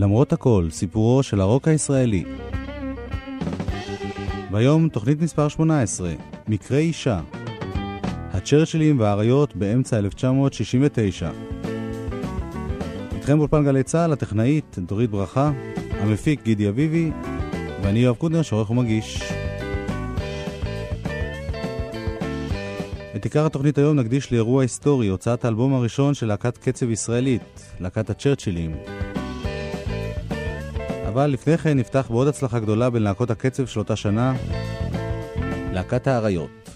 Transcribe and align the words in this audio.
למרות 0.00 0.32
הכל, 0.32 0.66
סיפורו 0.70 1.22
של 1.22 1.40
הרוק 1.40 1.68
הישראלי. 1.68 2.24
והיום 4.50 4.88
תוכנית 4.88 5.22
מספר 5.22 5.48
18, 5.48 6.12
מקרה 6.48 6.78
אישה. 6.78 7.20
הצ'רצ'ילים 8.32 9.00
והאריות 9.00 9.56
באמצע 9.56 9.98
1969. 9.98 11.30
איתכם 13.14 13.36
באולפן 13.36 13.64
גלי 13.64 13.82
צה"ל, 13.82 14.12
הטכנאית 14.12 14.76
דורית 14.78 15.10
ברכה, 15.10 15.52
המפיק 15.90 16.42
גידי 16.42 16.68
אביבי, 16.68 17.10
ואני 17.82 17.98
יואב 17.98 18.16
קודנר, 18.16 18.42
שעורך 18.42 18.70
ומגיש. 18.70 19.22
את 23.16 23.24
עיקר 23.24 23.46
התוכנית 23.46 23.78
היום 23.78 23.96
נקדיש 23.96 24.32
לאירוע 24.32 24.62
היסטורי, 24.62 25.08
הוצאת 25.08 25.44
האלבום 25.44 25.74
הראשון 25.74 26.14
של 26.14 26.26
להקת 26.26 26.58
קצב 26.58 26.90
ישראלית, 26.90 27.72
להקת 27.80 28.10
הצ'רצ'ילים. 28.10 28.97
אבל 31.08 31.26
לפני 31.26 31.58
כן 31.58 31.78
נפתח 31.78 32.06
בעוד 32.10 32.28
הצלחה 32.28 32.58
גדולה 32.58 32.90
בין 32.90 33.02
להקות 33.02 33.30
הקצב 33.30 33.66
של 33.66 33.78
אותה 33.78 33.96
שנה, 33.96 34.34
להקת 35.72 36.06
האריות. 36.06 36.70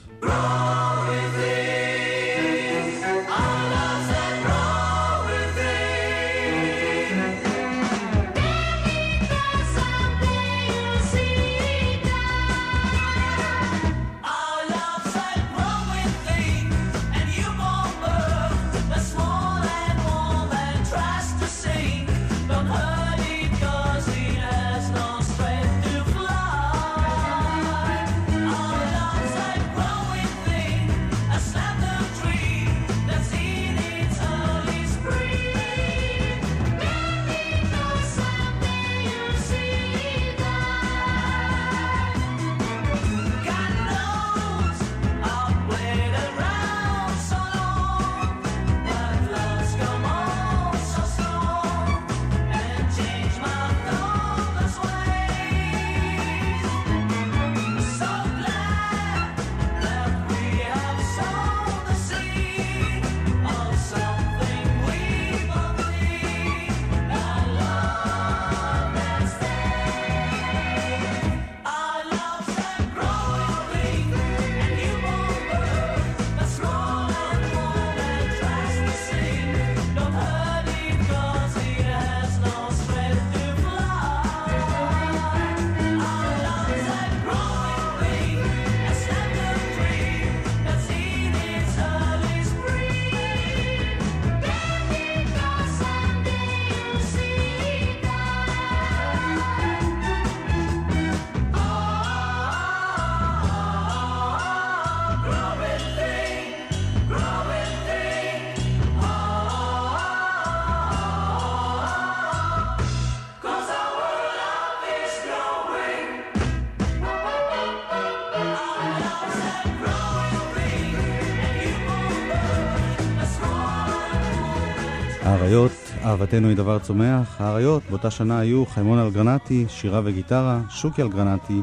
אהבתנו 126.22 126.48
היא 126.48 126.56
דבר 126.56 126.78
צומח. 126.78 127.40
האריות 127.40 127.82
באותה 127.90 128.10
שנה 128.10 128.38
היו 128.38 128.66
חיימון 128.66 128.98
אלגרנטי, 128.98 129.64
שירה 129.68 130.00
וגיטרה, 130.04 130.60
שוקי 130.70 131.02
אלגרנטי, 131.02 131.60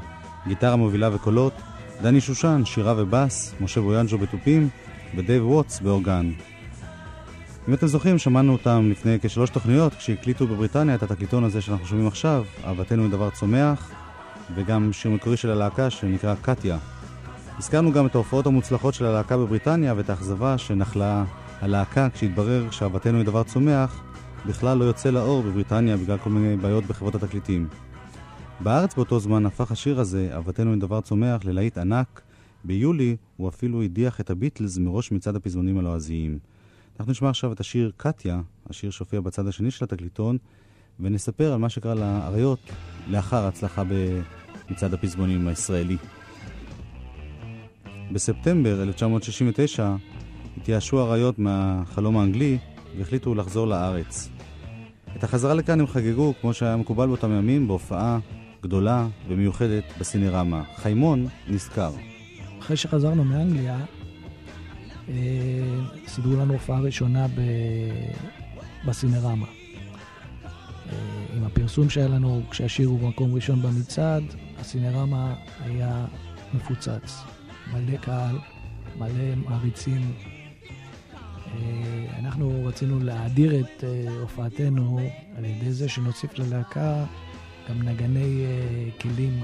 גיטרה 0.48 0.76
מובילה 0.76 1.16
וקולות, 1.16 1.54
דני 2.02 2.22
שושן, 2.22 2.62
שירה 2.66 2.94
ובס, 2.98 3.54
משה 3.62 3.82
בויאנג'ו 3.82 4.18
בתופים, 4.18 4.70
ודייב 5.16 5.46
ווטס 5.48 5.80
באורגן. 5.80 6.32
אם 7.70 7.74
אתם 7.74 7.88
זוכרים, 7.88 8.18
שמענו 8.18 8.54
אותם 8.54 8.88
לפני 8.92 9.18
כשלוש 9.22 9.50
תוכניות, 9.50 9.94
כשהקליטו 9.94 10.48
בבריטניה 10.48 10.96
את 10.96 11.04
התקליטון 11.04 11.44
הזה 11.44 11.62
שאנחנו 11.62 11.86
שומעים 11.86 12.08
עכשיו, 12.08 12.44
אהבתנו 12.66 13.04
היא 13.04 13.12
דבר 13.12 13.30
צומח, 13.30 13.92
וגם 14.56 14.94
שיר 14.94 15.12
מקורי 15.12 15.38
של 15.38 15.52
הלהקה 15.52 15.90
שנקרא 15.90 16.36
קטיה. 16.42 16.78
הזכרנו 17.58 17.92
גם 17.92 18.06
את 18.06 18.16
ההופעות 18.16 18.46
המוצלחות 18.46 18.94
של 18.94 19.06
הלהקה 19.06 19.38
בבריטניה 19.38 19.94
ואת 19.98 20.10
האכזבה 20.10 20.58
שנחלה 20.58 21.24
הלהקה, 21.62 22.08
כשהתברר 22.14 22.72
שאהבתנו 22.72 23.18
היא 23.18 23.26
דבר 23.26 23.44
צומח, 23.44 24.02
בכלל 24.46 24.78
לא 24.78 24.86
יוצא 24.86 25.10
לאור 25.10 25.42
בבריטניה 25.42 25.98
בגלל 25.98 26.18
כל 26.18 26.30
מיני 26.30 26.58
בעיות 26.58 26.86
בחברות 26.86 27.16
התקליטים. 27.16 27.68
בארץ 28.60 28.96
באותו 28.96 29.20
זמן 29.20 29.46
הפך 29.46 29.72
השיר 29.72 30.00
הזה, 30.00 30.30
אהבתנו 30.34 30.72
היא 30.72 30.82
דבר 30.82 31.02
צומח, 31.02 31.46
ללהיט 31.46 31.78
ענק. 31.78 32.22
ביולי 32.64 33.16
הוא 33.38 33.50
אפילו 33.50 33.82
הדיח 33.82 34.22
את 34.22 34.30
הביטלס 34.30 34.78
מראש 34.78 35.12
מצד 35.12 35.36
הפזמונים 35.36 35.78
הלועזיים. 35.78 36.40
אנחנו 37.00 37.12
נשמע 37.12 37.30
עכשיו 37.30 37.52
את 37.52 37.60
השיר 37.60 37.92
קטיה, 37.98 38.42
השיר 38.70 38.92
שהופיע 38.92 39.22
בצד 39.22 39.48
השני 39.48 39.72
של 39.72 39.86
התקליטון, 39.86 40.38
ונספר 41.00 41.54
על 41.54 41.60
מה 41.60 41.70
שקרה 41.70 41.96
לאריות 41.96 42.60
לאחר 43.08 43.44
ההצלחה 43.44 43.84
במצעד 43.84 44.94
הפזמונים 44.94 45.48
הישראלי. 45.48 45.98
בספטמבר 48.12 48.84
1969 48.84 49.96
התייאשו 50.58 51.00
האריות 51.00 51.40
מהחלום 51.40 52.18
האנגלי 52.18 52.58
והחליטו 53.00 53.36
לחזור 53.36 53.68
לארץ. 53.68 54.30
את 55.16 55.24
החזרה 55.24 55.54
לכאן 55.54 55.80
הם 55.80 55.88
חגגו, 55.88 56.34
כמו 56.42 56.54
שהיה 56.54 56.76
מקובל 56.76 57.08
באותם 57.08 57.32
ימים, 57.32 57.68
בהופעה 57.68 58.20
גדולה 58.64 59.08
ומיוחדת 59.28 59.84
בסינרמה. 60.00 60.64
חיימון 60.76 61.28
נזכר. 61.48 61.92
אחרי 62.60 62.78
שחזרנו 62.78 63.24
מאנגליה, 63.24 63.78
אה, 65.10 65.14
סידרו 66.08 66.34
לנו 66.34 66.54
הופעה 66.54 66.80
ראשונה 66.80 67.28
ב... 67.28 67.42
בסינרמה. 68.88 69.46
אה, 69.46 70.96
עם 71.38 71.44
הפרסום 71.44 71.90
שהיה 71.90 72.08
לנו 72.08 72.42
כשהשיר 72.50 72.88
הוא 72.88 73.00
במקום 73.00 73.36
ראשון 73.36 73.62
במצעד, 73.62 74.24
הסינרמה 74.60 75.36
היה 75.60 76.06
מפוצץ. 76.54 77.24
מלא 77.74 77.98
קהל, 77.98 78.36
מלא 78.98 79.36
מעריצים 79.36 80.14
אנחנו 82.20 82.66
רצינו 82.66 83.00
להאדיר 83.00 83.60
את 83.60 83.84
אה, 83.84 84.12
הופעתנו 84.22 85.00
על 85.38 85.46
ידי 85.46 85.72
זה 85.72 85.90
שנוסיף 85.90 86.40
ללהקה 86.40 87.06
גם 87.70 87.84
נגני 87.84 88.46
אה, 88.46 88.90
כלים 89.02 89.44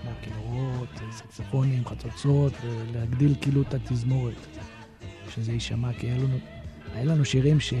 כמו 0.00 0.10
כינורות, 0.22 0.88
סקספונים, 1.10 1.84
חצוצרות, 1.86 2.52
ולהגדיל 2.62 3.34
כאילו 3.40 3.62
את 3.62 3.74
התזמורת, 3.74 4.46
שזה 5.34 5.52
יישמע, 5.52 5.92
כי 5.92 6.06
היה 6.06 6.18
לנו, 6.18 6.38
היה 6.94 7.04
לנו 7.04 7.24
שירים 7.24 7.60
ש... 7.60 7.74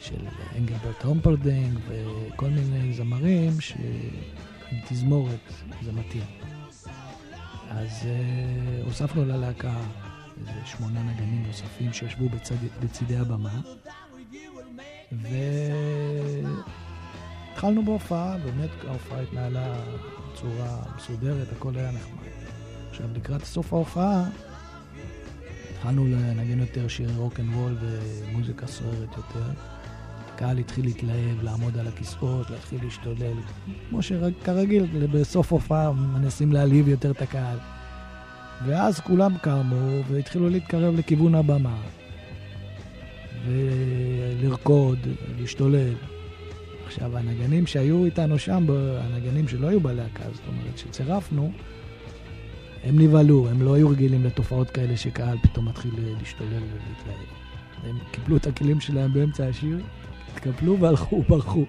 של 0.00 0.26
אנגלברט 0.58 1.04
הומפרדינג 1.04 1.78
וכל 1.88 2.48
מיני 2.48 2.92
זמרים 2.92 3.60
שעם 3.60 4.78
תזמורת 4.88 5.52
זה 5.82 5.92
מתאים. 5.92 6.24
אז 7.70 8.08
הוספנו 8.84 9.24
ללהקה 9.24 9.74
איזה 10.40 10.60
שמונה 10.64 11.02
נגנים 11.02 11.44
נוספים 11.46 11.92
שישבו 11.92 12.28
בצד, 12.28 12.54
בצידי 12.80 13.16
הבמה. 13.16 13.60
והתחלנו 17.52 17.84
בהופעה, 17.84 18.38
באמת 18.38 18.70
ההופעה 18.88 19.20
התנהלה 19.20 19.80
בצורה 20.32 20.82
מסודרת, 20.96 21.52
הכל 21.56 21.76
היה 21.76 21.90
נחמד. 21.90 22.28
עכשיו, 22.90 23.06
לקראת 23.14 23.44
סוף 23.44 23.72
ההופעה, 23.72 24.24
התחלנו 25.70 26.06
לנגן 26.06 26.60
יותר 26.60 26.88
שירי 26.88 27.16
רוק 27.16 27.40
אנד 27.40 27.54
רול 27.54 27.76
ומוזיקה 27.80 28.66
סוערת 28.66 29.16
יותר. 29.16 29.50
הקהל 30.34 30.58
התחיל 30.58 30.84
להתלהב, 30.84 31.42
לעמוד 31.42 31.78
על 31.78 31.88
הכיסאות, 31.88 32.50
להתחיל 32.50 32.84
להשתולל. 32.84 33.36
כמו 33.88 34.02
שכרגיל, 34.02 35.06
בסוף 35.12 35.52
הופעה 35.52 35.92
מנסים 35.92 36.52
להלהיב 36.52 36.88
יותר 36.88 37.10
את 37.10 37.22
הקהל. 37.22 37.58
ואז 38.66 39.00
כולם 39.00 39.38
קמו 39.38 40.02
והתחילו 40.08 40.48
להתקרב 40.48 40.94
לכיוון 40.98 41.34
הבמה. 41.34 41.76
ולרקוד, 43.46 44.98
להשתולל. 45.38 45.94
עכשיו, 46.86 47.18
הנגנים 47.18 47.66
שהיו 47.66 48.04
איתנו 48.04 48.38
שם, 48.38 48.66
הנגנים 49.00 49.48
שלא 49.48 49.68
היו 49.68 49.80
בלהקה, 49.80 50.24
זאת 50.32 50.42
אומרת, 50.48 50.78
שצירפנו, 50.78 51.52
הם 52.84 52.98
נבהלו, 52.98 53.48
הם 53.48 53.62
לא 53.62 53.74
היו 53.74 53.88
רגילים 53.88 54.24
לתופעות 54.24 54.70
כאלה 54.70 54.96
שקהל 54.96 55.38
פתאום 55.42 55.68
מתחיל 55.68 55.90
להשתולל 56.20 56.48
ולהתלהב. 56.50 57.26
הם 57.84 57.98
קיבלו 58.12 58.36
את 58.36 58.46
הכלים 58.46 58.80
שלהם 58.80 59.12
באמצע 59.12 59.46
השיר, 59.46 59.80
התקפלו 60.32 60.80
והלכו, 60.80 61.22
ברחו. 61.28 61.64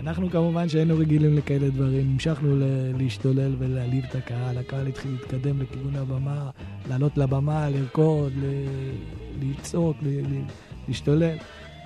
אנחנו 0.00 0.30
כמובן 0.30 0.68
שהיינו 0.68 0.98
רגילים 0.98 1.36
לכאלה 1.36 1.68
דברים, 1.68 2.10
המשכנו 2.12 2.56
להשתולל 2.98 3.54
ולהעליב 3.58 4.04
את 4.10 4.14
הקהל, 4.14 4.58
הקהל 4.58 4.86
התחיל 4.86 5.10
להתקדם 5.10 5.62
לכיוון 5.62 5.96
הבמה, 5.96 6.50
לעלות 6.88 7.18
לבמה, 7.18 7.70
לרקוד, 7.70 8.32
לצעוק, 9.42 9.96
להשתולל. 10.88 11.36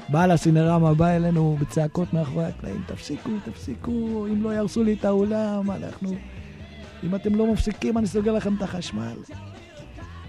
בעל 0.08 0.30
הסינרמה 0.30 0.94
בא 0.94 1.08
אלינו 1.08 1.56
בצעקות 1.60 2.12
מאחורי 2.14 2.44
הקלעים, 2.44 2.82
תפסיקו, 2.86 3.30
תפסיקו, 3.44 4.26
אם 4.26 4.42
לא 4.42 4.50
יהרסו 4.50 4.82
לי 4.84 4.92
את 4.92 5.04
האולם, 5.04 5.70
אנחנו... 5.70 6.14
אם 7.04 7.14
אתם 7.14 7.34
לא 7.34 7.52
מפסיקים, 7.52 7.98
אני 7.98 8.06
סוגר 8.06 8.32
לכם 8.32 8.54
את 8.54 8.62
החשמל. 8.62 9.16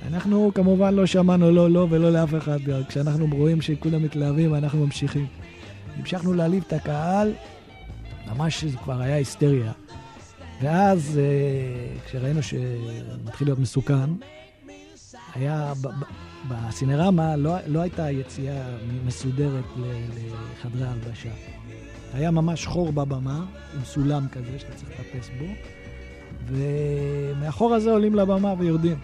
אנחנו 0.07 0.51
כמובן 0.55 0.93
לא 0.93 1.05
שמענו 1.05 1.51
לא 1.51 1.69
לא 1.69 1.87
ולא 1.89 2.11
לאף 2.11 2.35
אחד, 2.35 2.59
כשאנחנו 2.87 3.27
רואים 3.31 3.61
שכולם 3.61 4.03
מתלהבים, 4.03 4.55
אנחנו 4.55 4.85
ממשיכים. 4.85 5.25
המשכנו 5.99 6.33
להעליב 6.33 6.63
את 6.67 6.73
הקהל, 6.73 7.31
ממש 8.37 8.63
זה 8.63 8.77
כבר 8.77 9.01
היה 9.01 9.15
היסטריה. 9.15 9.71
ואז, 10.61 11.19
אה, 11.19 11.97
כשראינו 12.05 12.43
שמתחיל 12.43 13.47
להיות 13.47 13.59
מסוכן, 13.59 14.09
היה, 15.35 15.73
בסינרמה 16.47 17.35
לא, 17.35 17.55
לא 17.67 17.81
הייתה 17.81 18.11
יציאה 18.11 18.63
מסודרת 19.05 19.63
לחדרי 19.75 20.87
ההלבשה. 20.87 21.29
היה 22.13 22.31
ממש 22.31 22.67
חור 22.67 22.91
בבמה, 22.91 23.45
עם 23.75 23.83
סולם 23.83 24.27
כזה 24.31 24.59
שאתה 24.59 24.73
צריך 24.73 24.91
לטפס 24.99 25.29
בו, 25.39 25.45
ומאחור 26.47 27.73
הזה 27.73 27.91
עולים 27.91 28.15
לבמה 28.15 28.53
ויורדים. 28.57 28.97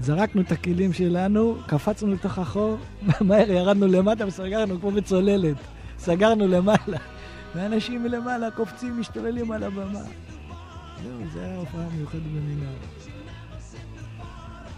זרקנו 0.00 0.40
את 0.40 0.52
הכלים 0.52 0.92
שלנו, 0.92 1.56
קפצנו 1.66 2.12
לתוך 2.12 2.38
החור, 2.38 2.76
ומהר 3.20 3.50
ירדנו 3.50 3.86
למטה 3.86 4.26
וסגרנו 4.26 4.80
כמו 4.80 4.90
בצוללת. 4.90 5.56
סגרנו 5.98 6.48
למעלה, 6.48 6.98
ואנשים 7.54 8.02
מלמעלה 8.02 8.50
קופצים, 8.50 9.00
משתוללים 9.00 9.52
על 9.52 9.62
הבמה. 9.62 10.02
זהו, 11.02 11.30
זה 11.32 11.44
היה 11.44 11.56
הופעה 11.56 11.88
מיוחדת 11.96 12.22
במינה. 12.22 12.70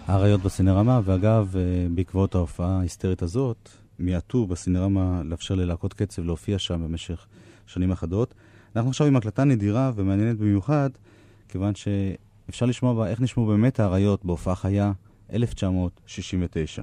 האריות 0.07 0.43
בסינרמה, 0.43 1.01
ואגב, 1.05 1.55
אה, 1.57 1.87
בעקבות 1.95 2.35
ההופעה 2.35 2.79
ההיסטרית 2.79 3.23
הזאת, 3.23 3.69
מיעטו 3.99 4.47
בסינרמה 4.47 5.23
לאפשר 5.25 5.55
ללהקות 5.55 5.95
קצב 5.95 6.25
להופיע 6.25 6.59
שם 6.59 6.83
במשך 6.85 7.27
שנים 7.67 7.93
אחדות. 7.93 8.35
אנחנו 8.77 8.91
עכשיו 8.91 9.07
עם 9.07 9.17
הקלטה 9.17 9.45
נדירה 9.45 9.93
ומעניינת 9.95 10.39
במיוחד, 10.39 10.91
כיוון 11.49 11.73
שאפשר 11.75 12.67
לשמוע 12.67 12.95
בה 12.95 13.09
איך 13.09 13.21
נשמעו 13.21 13.47
באמת 13.47 13.81
האריות 13.81 14.25
בהופעה 14.25 14.55
חיה 14.55 14.93
1969. 15.33 16.83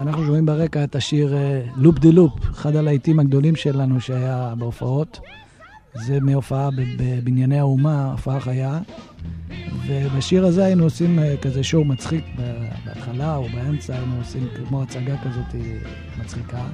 אנחנו 0.00 0.24
שומעים 0.24 0.46
ברקע 0.46 0.84
את 0.84 0.94
השיר 0.94 1.34
לופ 1.76 1.98
דה 1.98 2.10
לופ, 2.10 2.32
אחד 2.50 2.76
הלהיטים 2.76 3.20
הגדולים 3.20 3.56
שלנו 3.56 4.00
שהיה 4.00 4.54
בהופעות. 4.58 5.20
זה 5.94 6.20
מהופעה 6.20 6.68
בבנייני 6.98 7.58
האומה, 7.58 8.10
הופעה 8.12 8.40
חיה. 8.40 8.80
ובשיר 9.86 10.46
הזה 10.46 10.64
היינו 10.64 10.84
עושים 10.84 11.18
אה, 11.18 11.36
כזה 11.42 11.64
שואו 11.64 11.84
מצחיק 11.84 12.24
בהתחלה 12.84 13.36
או 13.36 13.48
באמצע, 13.48 13.94
היינו 13.94 14.16
עושים 14.18 14.48
כמו 14.56 14.82
הצגה 14.82 15.16
כזאת 15.24 15.54
מצחיקה. 16.20 16.64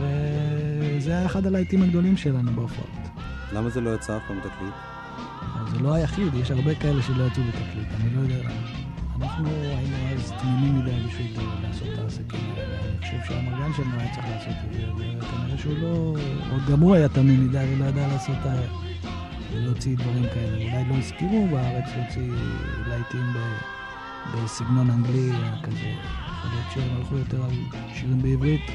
וזה 0.00 1.10
היה 1.10 1.26
אחד 1.26 1.46
הלהיטים 1.46 1.82
הגדולים 1.82 2.16
שלנו 2.16 2.52
בהופעות. 2.52 2.90
למה 3.52 3.70
זה 3.70 3.80
לא 3.80 3.94
יצא 3.94 4.16
אף 4.16 4.22
פעם 4.28 4.36
בתקליט? 4.38 4.74
זה 5.72 5.78
לא 5.78 5.94
היחיד, 5.94 6.34
יש 6.34 6.50
הרבה 6.50 6.74
כאלה 6.74 7.02
שלא 7.02 7.24
יצאו 7.24 7.42
בתקליט, 7.42 7.88
אני 8.00 8.14
לא 8.14 8.20
יודע 8.20 8.36
למה. 8.38 8.88
אנחנו 9.22 9.48
היינו 9.48 9.96
אז 10.14 10.32
תמימים 10.40 10.78
מדי 10.78 11.06
בשביל 11.08 11.38
לעשות 11.62 11.88
את 11.92 11.98
העסקים 11.98 12.40
האלה. 12.56 12.76
אני 12.80 13.00
חושב 13.00 13.16
שהמגן 13.28 13.72
שלנו 13.76 13.98
היה 13.98 14.14
צריך 14.14 14.26
לעשות 14.30 14.54
את 14.66 14.72
זה, 14.72 14.82
וכנראה 14.96 15.58
שהוא 15.58 15.78
לא... 15.78 16.16
עוד 16.52 16.62
גם 16.70 16.80
הוא 16.80 16.94
היה 16.94 17.08
תמים 17.08 17.48
מדי 17.48 17.64
ולא 17.74 17.84
ידע 17.84 18.08
לעשות... 18.08 18.36
להוציא 19.54 19.96
דברים 19.96 20.28
כאלה. 20.34 20.64
אולי 20.64 20.84
לא 20.88 20.94
הסכימו 20.94 21.48
בארץ 21.48 21.84
להוציא 21.96 22.32
להיטים 22.88 23.32
בסגנון 24.34 24.90
אנגלי 24.90 25.30
כזה. 25.62 25.76
יכול 25.76 26.50
להיות 26.50 26.70
שהם 26.74 26.96
הלכו 26.96 27.18
יותר 27.18 27.44
על 27.44 27.50
שירים 27.94 28.22
בעברית. 28.22 28.70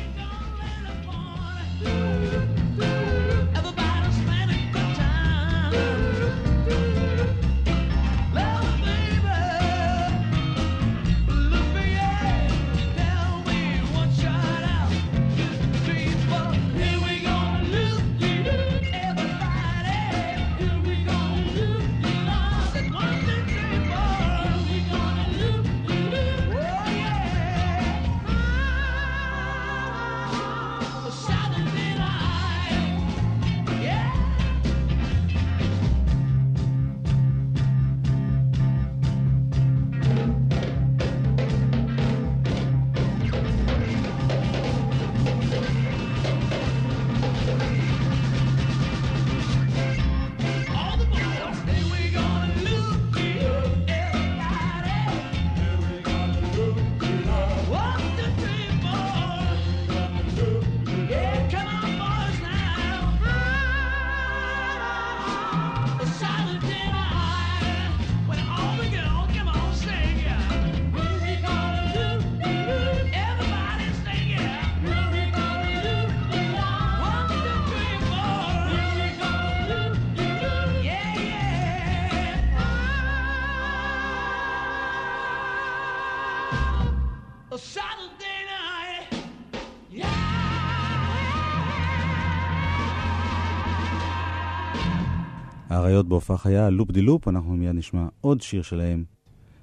האריות 95.93 96.07
בהופעה 96.07 96.37
חיה, 96.37 96.69
לופ 96.69 96.91
די 96.91 97.01
לופ, 97.01 97.27
אנחנו 97.27 97.51
מיד 97.51 97.75
נשמע 97.75 98.07
עוד 98.21 98.41
שיר 98.41 98.61
שלהם. 98.61 99.03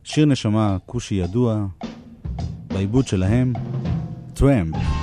שיר 0.05 0.27
נשמה, 0.27 0.77
כושי 0.87 1.15
ידוע, 1.15 1.67
בעיבוד 2.69 3.07
שלהם, 3.07 3.53
טראמפ. 4.35 5.00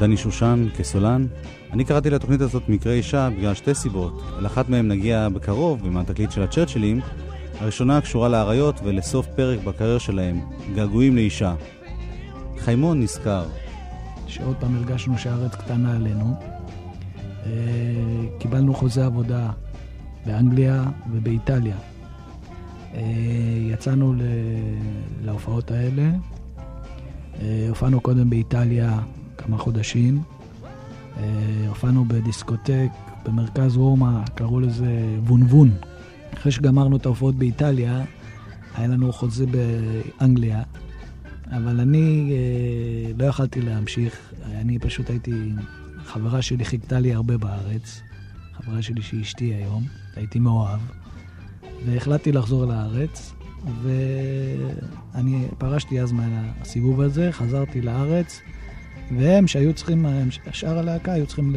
דני 0.00 0.16
שושן 0.16 0.66
כסולן. 0.76 1.26
אני 1.72 1.84
קראתי 1.84 2.10
לתוכנית 2.10 2.40
הזאת 2.40 2.68
מקרה 2.68 2.92
אישה 2.92 3.28
בגלל 3.38 3.54
שתי 3.54 3.74
סיבות. 3.74 4.22
על 4.38 4.46
אחת 4.46 4.68
מהן 4.68 4.88
נגיע 4.88 5.28
בקרוב 5.28 5.84
עם 5.84 5.96
התקליט 5.96 6.30
של 6.30 6.42
הצ'רצ'ילים. 6.42 7.00
הראשונה 7.60 8.00
קשורה 8.00 8.28
לאריות 8.28 8.80
ולסוף 8.84 9.26
פרק 9.26 9.58
בקריירה 9.64 10.00
שלהם, 10.00 10.40
געגועים 10.74 11.16
לאישה. 11.16 11.54
חיימון 12.58 13.02
נזכר. 13.02 13.44
שעוד 14.26 14.56
פעם 14.60 14.76
הרגשנו 14.76 15.18
שהארץ 15.18 15.54
קטנה 15.54 15.96
עלינו. 15.96 16.34
אה, 17.46 17.50
קיבלנו 18.38 18.74
חוזה 18.74 19.06
עבודה 19.06 19.50
באנגליה 20.26 20.84
ובאיטליה. 21.12 21.76
אה, 22.94 23.00
יצאנו 23.70 24.14
להופעות 25.22 25.70
האלה, 25.70 26.10
אה, 27.40 27.66
הופענו 27.68 28.00
קודם 28.00 28.30
באיטליה 28.30 28.98
כמה 29.40 29.58
חודשים. 29.58 30.22
אה, 31.16 31.22
הופענו 31.68 32.04
בדיסקוטק 32.04 32.88
במרכז 33.24 33.76
רומא, 33.76 34.24
קראו 34.34 34.60
לזה 34.60 35.16
וונוון. 35.26 35.70
אחרי 36.34 36.52
שגמרנו 36.52 36.96
את 36.96 37.06
ההופעות 37.06 37.34
באיטליה, 37.34 38.04
היה 38.74 38.88
לנו 38.88 39.12
חוזה 39.12 39.44
באנגליה, 39.46 40.62
אבל 41.46 41.80
אני 41.80 42.32
אה, 42.32 43.12
לא 43.18 43.24
יכלתי 43.24 43.60
להמשיך. 43.60 44.32
אני 44.44 44.78
פשוט 44.78 45.10
הייתי... 45.10 45.52
חברה 46.10 46.42
שלי 46.42 46.64
חיכתה 46.64 47.00
לי 47.00 47.14
הרבה 47.14 47.36
בארץ, 47.36 48.02
חברה 48.52 48.82
שלי 48.82 49.02
שהיא 49.02 49.22
אשתי 49.22 49.44
היום, 49.44 49.84
הייתי 50.16 50.38
מאוהב, 50.38 50.80
והחלטתי 51.86 52.32
לחזור 52.32 52.64
לארץ. 52.64 53.34
ואני 53.82 55.48
פרשתי 55.58 56.00
אז 56.00 56.12
מהסיבוב 56.12 57.00
הזה, 57.00 57.32
חזרתי 57.32 57.80
לארץ, 57.80 58.40
והם 59.18 59.46
שהיו 59.46 59.74
צריכים, 59.74 60.06
שאר 60.52 60.78
הלהקה 60.78 61.12
היו 61.12 61.26
צריכים 61.26 61.54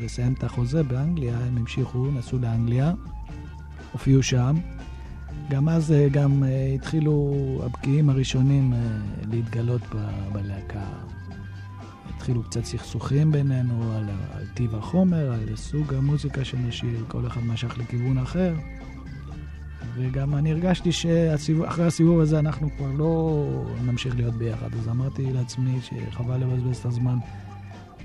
לסיים 0.00 0.32
את 0.32 0.44
החוזה 0.44 0.82
באנגליה, 0.82 1.36
הם 1.38 1.56
המשיכו, 1.58 2.06
נסעו 2.10 2.38
לאנגליה, 2.38 2.92
הופיעו 3.92 4.22
שם. 4.22 4.56
גם 5.50 5.68
אז 5.68 5.92
אה, 5.92 6.08
גם 6.08 6.44
אה, 6.44 6.72
התחילו 6.74 7.34
הבקיעים 7.64 8.10
הראשונים 8.10 8.72
אה, 8.72 8.78
להתגלות 9.30 9.82
בלהקה. 10.32 10.84
התחילו 12.14 12.42
קצת 12.42 12.64
סכסוכים 12.64 13.32
בינינו 13.32 13.92
על, 13.96 14.04
על 14.34 14.46
טיב 14.54 14.74
החומר, 14.74 15.32
על 15.32 15.56
סוג 15.56 15.94
המוזיקה 15.94 16.44
שנשאיר, 16.44 17.04
כל 17.08 17.26
אחד 17.26 17.40
משך 17.40 17.78
לכיוון 17.78 18.18
אחר. 18.18 18.54
וגם 19.96 20.34
אני 20.34 20.52
הרגשתי 20.52 20.92
שאחרי 20.92 21.86
הסיבוב 21.86 22.20
הזה 22.20 22.38
אנחנו 22.38 22.70
כבר 22.76 22.92
לא 22.92 23.44
נמשיך 23.84 24.16
להיות 24.16 24.34
ביחד. 24.34 24.74
אז 24.74 24.88
אמרתי 24.88 25.32
לעצמי 25.32 25.78
שחבל 25.80 26.36
לבזבז 26.36 26.76
את 26.76 26.86
הזמן, 26.86 27.16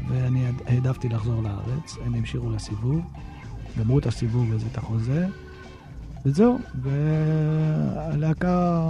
ואני 0.09 0.45
העדפתי 0.67 1.09
לחזור 1.09 1.43
לארץ. 1.43 1.95
הם 2.05 2.13
המשיכו 2.13 2.49
לסיבוב, 2.49 3.01
גמרו 3.79 3.99
את 3.99 4.05
הסיבוב 4.05 4.51
וזה 4.51 4.65
את 4.71 4.77
החוזה, 4.77 5.27
וזהו. 6.25 6.59
והלהקה, 6.81 8.85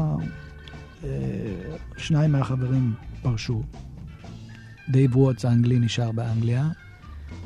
אה, 1.04 1.10
שניים 1.98 2.32
מהחברים 2.32 2.94
פרשו. 3.22 3.64
דייב 4.90 5.18
ווטס 5.18 5.46
האנגלי 5.46 5.80
נשאר 5.80 6.12
באנגליה. 6.12 6.70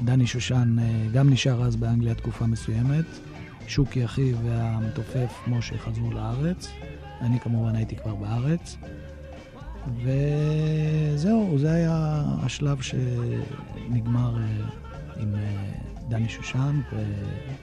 דני 0.05 0.27
שושן 0.27 0.75
אה, 0.79 1.07
גם 1.13 1.29
נשאר 1.29 1.63
אז 1.63 1.75
באנגליה 1.75 2.15
תקופה 2.15 2.45
מסוימת. 2.45 3.05
שוקי 3.67 4.05
אחי 4.05 4.33
והמתופף 4.33 5.41
משה 5.47 5.77
חזרו 5.77 6.11
לארץ. 6.11 6.67
אני 7.21 7.39
כמובן 7.39 7.75
הייתי 7.75 7.95
כבר 7.95 8.15
בארץ. 8.15 8.77
וזהו, 10.03 11.57
זה 11.59 11.73
היה 11.73 12.23
השלב 12.43 12.81
שנגמר 12.81 14.37
אה, 14.37 14.67
עם 15.17 15.35
אה, 15.35 15.71
דני 16.07 16.29
שושן 16.29 16.81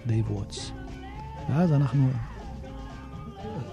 ודייב 0.06 0.30
ווטס. 0.30 0.73
ואז 1.49 1.73
אנחנו 1.73 2.09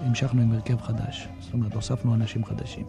המשכנו 0.00 0.42
עם 0.42 0.52
הרכב 0.52 0.80
חדש. 0.80 1.28
זאת 1.40 1.52
אומרת, 1.52 1.74
הוספנו 1.74 2.14
אנשים 2.14 2.44
חדשים. 2.44 2.86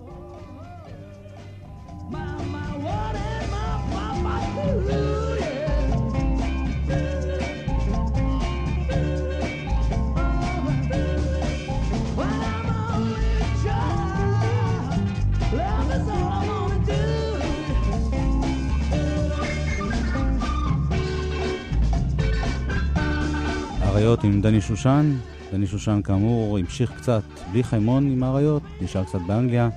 האריות 24.01 24.23
עם 24.23 24.41
דני 24.41 24.61
שושן. 24.61 25.15
דני 25.51 25.67
שושן 25.67 26.01
כאמור 26.03 26.57
המשיך 26.57 26.91
קצת 26.97 27.23
בלי 27.51 27.63
חיימון 27.63 28.11
עם 28.11 28.23
האריות, 28.23 28.63
נשאר 28.81 29.03
קצת 29.03 29.19
באנגליה, 29.27 29.69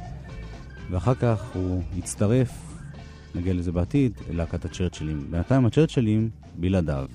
ואחר 0.90 1.14
כך 1.14 1.43
הוא 1.54 1.83
הצטרף, 1.99 2.50
נגיע 3.35 3.54
לזה 3.54 3.73
בעתיד, 3.73 4.12
ללהקת 4.31 4.64
הצ'רצ'לים. 4.64 5.26
בינתיים 5.31 5.66
הצ'רצ'לים 5.66 6.31
בלעדיו. 6.54 7.07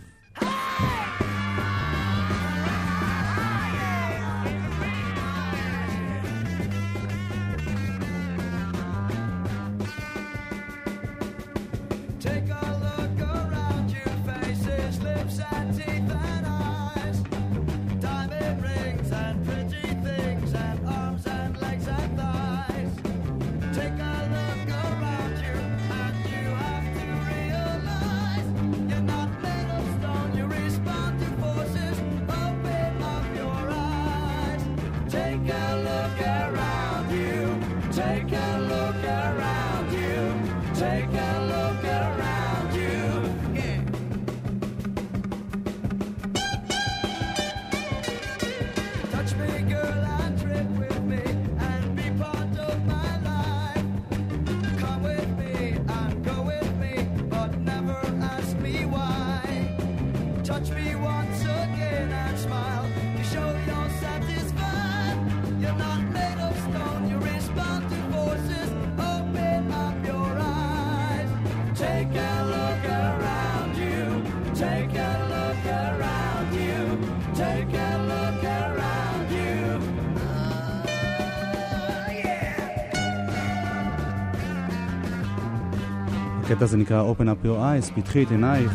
הקטע 86.51 86.65
הזה 86.65 86.77
נקרא 86.77 87.11
Open 87.11 87.23
Up 87.23 87.45
Your 87.45 87.59
Eyes, 87.59 87.93
פתחי 87.95 88.23
את 88.23 88.31
עינייך. 88.31 88.71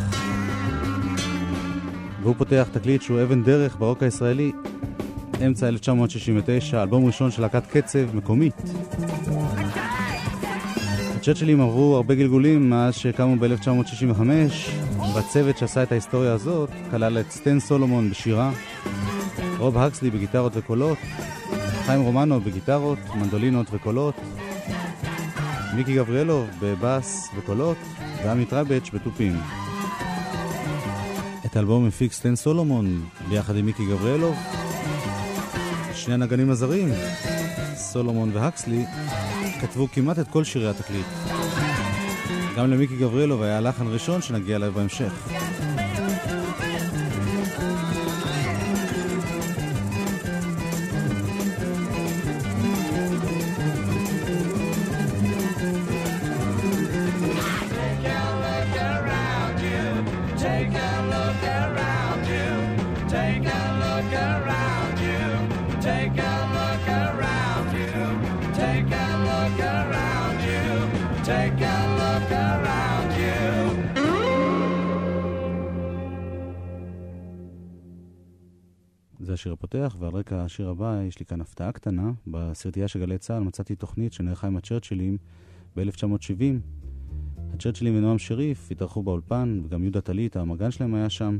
והוא 2.22 2.34
פותח 2.38 2.68
תקליט 2.72 3.02
שהוא 3.02 3.22
אבן 3.22 3.42
דרך 3.42 3.76
ברוק 3.78 4.02
הישראלי, 4.02 4.52
אמצע 5.46 5.68
1969, 5.68 6.82
אלבום 6.82 7.06
ראשון 7.06 7.30
של 7.30 7.42
להקת 7.42 7.66
קצב 7.66 8.16
מקומית. 8.16 8.62
הצ'רצ'ילים 11.24 11.60
עברו 11.60 11.96
הרבה 11.96 12.14
גלגולים 12.14 12.70
מאז 12.70 12.94
שקמו 12.94 13.36
ב-1965, 13.36 14.20
והצוות 15.14 15.58
שעשה 15.58 15.82
את 15.82 15.92
ההיסטוריה 15.92 16.32
הזאת 16.32 16.70
כלל 16.90 17.20
את 17.20 17.30
סטן 17.30 17.60
סולומון 17.60 18.10
בשירה, 18.10 18.52
רוב 19.58 19.78
הקסלי 19.78 20.10
בגיטרות 20.10 20.52
וקולות, 20.56 20.98
חיים 21.86 22.00
רומנו 22.00 22.40
בגיטרות, 22.40 22.98
מנדולינות 23.14 23.66
וקולות, 23.72 24.14
מיקי 25.76 25.94
גבריאלוב 25.94 26.46
בבאס 26.60 27.28
וקולות, 27.36 27.76
ועמי 28.24 28.44
טרבץ' 28.44 28.90
בתופים. 28.94 29.36
את 31.46 31.56
האלבום 31.56 31.86
מפיק 31.86 32.12
סטן 32.12 32.36
סולומון 32.36 33.04
ביחד 33.28 33.56
עם 33.56 33.66
מיקי 33.66 33.86
גבריאלוב. 33.86 34.36
שני 35.94 36.14
הנגנים 36.14 36.50
הזרים, 36.50 36.88
סולומון 37.74 38.30
והקסלי, 38.32 38.84
כתבו 39.60 39.88
כמעט 39.92 40.18
את 40.18 40.28
כל 40.28 40.44
שירי 40.44 40.70
התקליט. 40.70 41.06
גם 42.56 42.70
למיקי 42.70 42.96
גבריאלוב 42.96 43.42
היה 43.42 43.60
לחן 43.60 43.86
ראשון 43.86 44.22
שנגיע 44.22 44.56
אליו 44.56 44.72
בהמשך. 44.72 45.43
הפותח, 79.74 79.96
ועל 79.98 80.12
רקע 80.12 80.42
השיר 80.42 80.68
הבא 80.68 81.00
יש 81.08 81.18
לי 81.18 81.26
כאן 81.26 81.40
הפתעה 81.40 81.72
קטנה. 81.72 82.12
בסרטייה 82.26 82.88
של 82.88 83.00
גלי 83.00 83.18
צה"ל 83.18 83.42
מצאתי 83.42 83.74
תוכנית 83.74 84.12
שנערכה 84.12 84.46
עם 84.46 84.56
הצ'רצ'ילים 84.56 85.16
ב-1970. 85.76 86.42
הצ'רצ'ילים 87.54 87.98
ונועם 87.98 88.18
שריף 88.18 88.70
התארחו 88.70 89.02
באולפן, 89.02 89.60
וגם 89.64 89.82
יהודה 89.82 90.00
טלית, 90.00 90.36
המגן 90.36 90.70
שלהם 90.70 90.94
היה 90.94 91.10
שם. 91.10 91.38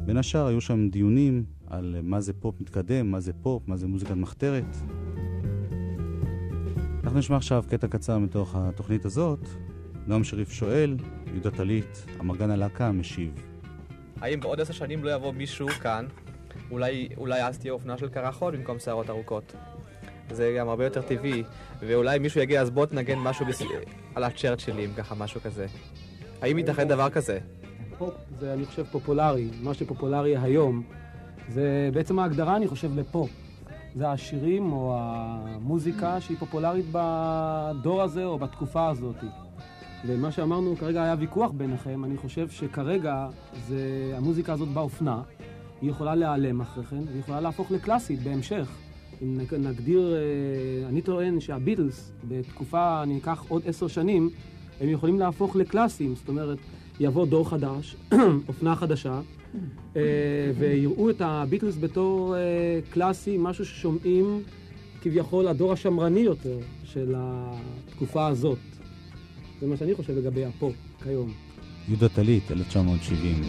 בין 0.00 0.16
השאר 0.16 0.46
היו 0.46 0.60
שם 0.60 0.88
דיונים 0.88 1.44
על 1.66 1.96
מה 2.02 2.20
זה 2.20 2.32
פופ 2.32 2.60
מתקדם, 2.60 3.10
מה 3.10 3.20
זה 3.20 3.32
פופ, 3.32 3.68
מה 3.68 3.76
זה 3.76 3.86
מוזיקת 3.86 4.14
מחתרת. 4.14 4.76
אנחנו 7.04 7.18
נשמע 7.18 7.36
עכשיו 7.36 7.64
קטע 7.68 7.88
קצר 7.88 8.18
מתוך 8.18 8.54
התוכנית 8.54 9.04
הזאת. 9.04 9.40
נועם 10.06 10.24
שריף 10.24 10.52
שואל, 10.52 10.96
יהודה 11.32 11.50
טלית, 11.50 12.06
המגן 12.18 12.50
הלהקה, 12.50 12.92
משיב. 12.92 13.32
האם 14.20 14.40
בעוד 14.40 14.60
עשר 14.60 14.72
שנים 14.72 15.04
לא 15.04 15.14
יבוא 15.14 15.32
מישהו 15.32 15.68
כאן 15.68 16.06
אולי, 16.70 17.08
אולי 17.16 17.42
אז 17.42 17.58
תהיה 17.58 17.72
אופנה 17.72 17.98
של 17.98 18.08
קרחות 18.08 18.54
במקום 18.54 18.78
שערות 18.78 19.10
ארוכות. 19.10 19.54
זה 20.30 20.54
גם 20.58 20.68
הרבה 20.68 20.84
יותר 20.84 21.02
טבעי, 21.02 21.42
ואולי 21.80 22.18
מישהו 22.18 22.40
יגיע, 22.40 22.60
אז 22.60 22.70
בוא 22.70 22.86
תנגן 22.86 23.18
משהו 23.18 23.46
בס... 23.46 23.62
על 24.14 24.24
הצ'רצ'ילים, 24.24 24.94
ככה, 24.96 25.14
משהו 25.14 25.40
כזה. 25.40 25.66
האם 26.42 26.58
ייתכן 26.58 26.88
דבר 26.88 27.10
כזה? 27.10 27.38
פופ 27.98 28.14
זה, 28.40 28.52
אני 28.52 28.64
חושב, 28.64 28.84
פופולרי. 28.90 29.48
מה 29.62 29.74
שפופולרי 29.74 30.36
היום, 30.36 30.82
זה 31.48 31.90
בעצם 31.92 32.18
ההגדרה, 32.18 32.56
אני 32.56 32.68
חושב, 32.68 32.98
לפופ. 32.98 33.30
זה 33.94 34.08
השירים 34.08 34.72
או 34.72 34.96
המוזיקה 34.98 36.20
שהיא 36.20 36.36
פופולרית 36.38 36.86
בדור 36.92 38.02
הזה 38.02 38.24
או 38.24 38.38
בתקופה 38.38 38.88
הזאת. 38.88 39.16
ומה 40.06 40.32
שאמרנו, 40.32 40.76
כרגע 40.76 41.02
היה 41.02 41.14
ויכוח 41.18 41.50
ביניכם, 41.50 42.04
אני 42.04 42.16
חושב 42.16 42.48
שכרגע 42.48 43.28
זה, 43.68 44.12
המוזיקה 44.16 44.52
הזאת 44.52 44.68
באופנה. 44.68 45.22
היא 45.80 45.90
יכולה 45.90 46.14
להיעלם 46.14 46.60
אחרי 46.60 46.84
כן, 46.84 47.02
והיא 47.08 47.20
יכולה 47.20 47.40
להפוך 47.40 47.70
לקלאסית 47.70 48.22
בהמשך. 48.22 48.68
אם 49.22 49.38
נגדיר, 49.58 50.14
אה, 50.14 50.88
אני 50.88 51.02
טוען 51.02 51.40
שהביטלס, 51.40 52.12
בתקופה, 52.28 53.02
אני 53.02 53.18
אקח 53.18 53.44
עוד 53.48 53.62
עשר 53.66 53.86
שנים, 53.86 54.30
הם 54.80 54.88
יכולים 54.88 55.18
להפוך 55.18 55.56
לקלאסיים, 55.56 56.14
זאת 56.14 56.28
אומרת, 56.28 56.58
יבוא 57.00 57.26
דור 57.26 57.48
חדש, 57.48 57.96
אופנה 58.48 58.76
חדשה, 58.76 59.20
אה, 59.96 60.02
ויראו 60.58 61.10
את 61.10 61.20
הביטלס 61.20 61.76
בתור 61.76 62.36
אה, 62.36 62.40
קלאסי, 62.90 63.36
משהו 63.38 63.64
ששומעים 63.64 64.42
כביכול 65.02 65.48
הדור 65.48 65.72
השמרני 65.72 66.20
יותר 66.20 66.58
של 66.84 67.14
התקופה 67.16 68.26
הזאת. 68.26 68.58
זה 69.60 69.66
מה 69.66 69.76
שאני 69.76 69.94
חושב 69.94 70.18
לגבי 70.18 70.44
הפופ 70.44 70.74
כיום. 71.02 71.32
יהודה 71.88 72.08
טלית, 72.08 72.50
1970. 72.50 73.42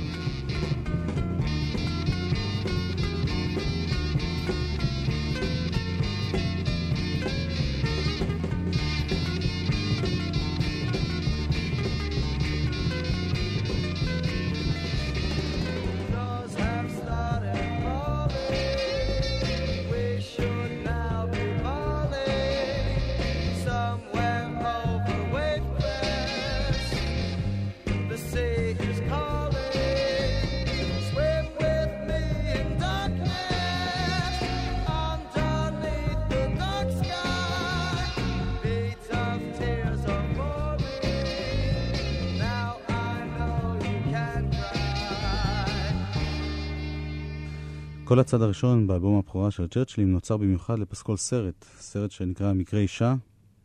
כל 48.08 48.20
הצד 48.20 48.42
הראשון 48.42 48.88
באלבום 48.88 49.18
הבכורה 49.18 49.52
של 49.52 49.68
צ'רצ'לים 49.68 50.12
נוצר 50.12 50.38
במיוחד 50.38 50.80
לפסקול 50.80 51.18
סרט, 51.18 51.66
סרט 51.80 52.12
שנקרא 52.12 52.54
מקרה 52.54 52.80
אישה, 52.80 53.14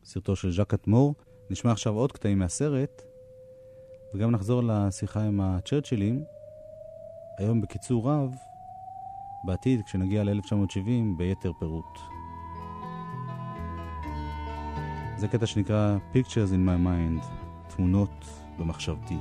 סרטו 0.05 0.37
של 0.37 0.53
ז'קט 0.53 0.87
מור. 0.87 1.15
נשמע 1.51 1.73
עכשיו 1.73 1.95
עוד 1.95 2.13
קטעים 2.13 2.39
מהסרט, 2.39 3.03
וגם 4.15 4.31
נחזור 4.31 4.63
לשיחה 4.65 5.23
עם 5.23 5.41
הצ'רצ'ילים, 5.41 6.25
היום 7.39 7.61
בקיצור 7.61 8.11
רב, 8.11 8.35
בעתיד, 9.47 9.81
כשנגיע 9.87 10.25
ל-1970, 10.25 11.17
ביתר 11.17 11.53
פירוט. 11.59 11.99
זה 15.17 15.29
קטע 15.29 15.47
שנקרא 15.47 15.97
Pictures 16.13 16.53
in 16.53 16.69
my 16.69 16.87
mind, 16.87 17.27
תמונות 17.77 18.25
במחשבתי. 18.59 19.17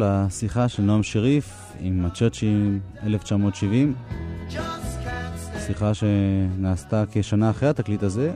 לשיחה 0.00 0.68
של 0.68 0.82
נועם 0.82 1.02
שריף 1.02 1.72
עם 1.80 2.04
הצ'רצ'ים 2.04 2.80
1970. 3.02 3.94
שיחה 5.66 5.92
שנעשתה 5.94 7.04
כשנה 7.12 7.50
אחרי 7.50 7.68
התקליט 7.68 8.02
הזה. 8.02 8.32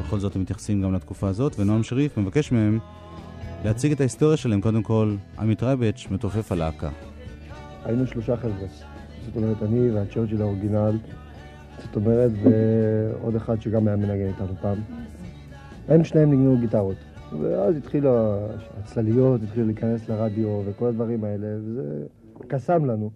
בכל 0.00 0.18
זאת 0.18 0.36
הם 0.36 0.42
מתייחסים 0.42 0.82
גם 0.82 0.94
לתקופה 0.94 1.28
הזאת, 1.28 1.58
ונועם 1.58 1.82
שריף 1.82 2.18
מבקש 2.18 2.52
מהם 2.52 2.78
להציג 3.64 3.92
את 3.92 4.00
ההיסטוריה 4.00 4.36
שלהם. 4.36 4.60
קודם 4.60 4.82
כל, 4.82 5.16
עמית 5.38 5.62
רייבץ' 5.62 6.06
מתופף 6.10 6.52
הלהקה. 6.52 6.90
היינו 7.84 8.06
שלושה 8.06 8.36
חבר'ה. 8.36 8.66
זאת 9.26 9.36
אומרת, 9.36 9.62
אני 9.62 9.90
והצ'רצ'יל 9.90 10.42
האורגינל, 10.42 10.98
זאת 11.82 11.96
אומרת, 11.96 12.30
ועוד 12.42 13.36
אחד 13.36 13.62
שגם 13.62 13.88
היה 13.88 13.96
מנגן 13.96 14.26
איתנו 14.26 14.54
פעם. 14.60 14.78
הם 15.88 16.04
שניהם 16.04 16.30
ניגנו 16.30 16.58
גיטרות. 16.60 16.96
ואז 17.40 17.76
התחילו 17.76 18.38
הצלליות, 18.78 19.42
התחילו 19.42 19.66
להיכנס 19.66 20.08
לרדיו 20.08 20.62
וכל 20.66 20.86
הדברים 20.86 21.24
האלה, 21.24 21.46
וזה 21.60 22.06
קסם 22.48 22.84
לנו. 22.84 23.10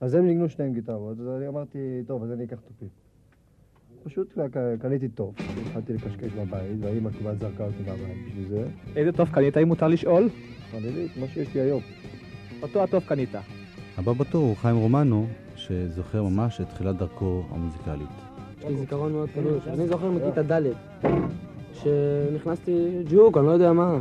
אז 0.00 0.14
הם 0.14 0.26
ניגנו 0.26 0.48
שניהם 0.48 0.72
גיטרות, 0.72 1.20
אז 1.20 1.26
אני 1.36 1.48
אמרתי, 1.48 1.78
טוב, 2.06 2.22
אז 2.22 2.32
אני 2.32 2.44
אקח 2.44 2.60
תופים. 2.68 2.88
פשוט 4.04 4.38
קניתי 4.80 5.08
טוב, 5.08 5.34
התחלתי 5.66 5.92
לקשקש 5.92 6.32
בבית, 6.32 6.76
והאימא 6.80 7.10
כמעט 7.10 7.38
זרקה 7.40 7.64
אותי 7.64 7.76
מהבית 7.86 8.26
בשביל 8.26 8.48
זה. 8.48 8.64
איזה 8.96 9.12
טוב 9.12 9.28
קנית, 9.28 9.56
אם 9.56 9.68
מותר 9.68 9.88
לשאול? 9.88 10.28
חלילית, 10.70 11.10
מה 11.20 11.26
שיש 11.26 11.54
לי 11.54 11.60
היום. 11.60 11.80
אותו 12.62 12.82
הטוב 12.82 13.02
קנית. 13.06 13.30
הבא 13.98 14.12
בתור 14.12 14.46
הוא 14.46 14.56
חיים 14.56 14.76
רומנו, 14.76 15.26
שזוכר 15.56 16.22
ממש 16.22 16.60
את 16.60 16.68
תחילת 16.68 16.96
דרכו 16.96 17.42
המוזיקלית. 17.50 18.08
יש 18.58 18.64
לי 18.64 18.76
זיכרון 18.76 19.12
מאוד 19.12 19.28
קדוש. 19.34 19.68
אני 19.68 19.88
זוכר 19.88 20.10
מכיתה 20.10 20.42
ד', 20.42 20.62
שנכנסתי 21.82 23.02
ג'וק, 23.10 23.38
אני 23.38 23.46
לא 23.46 23.50
יודע 23.50 23.72
מה, 23.72 23.98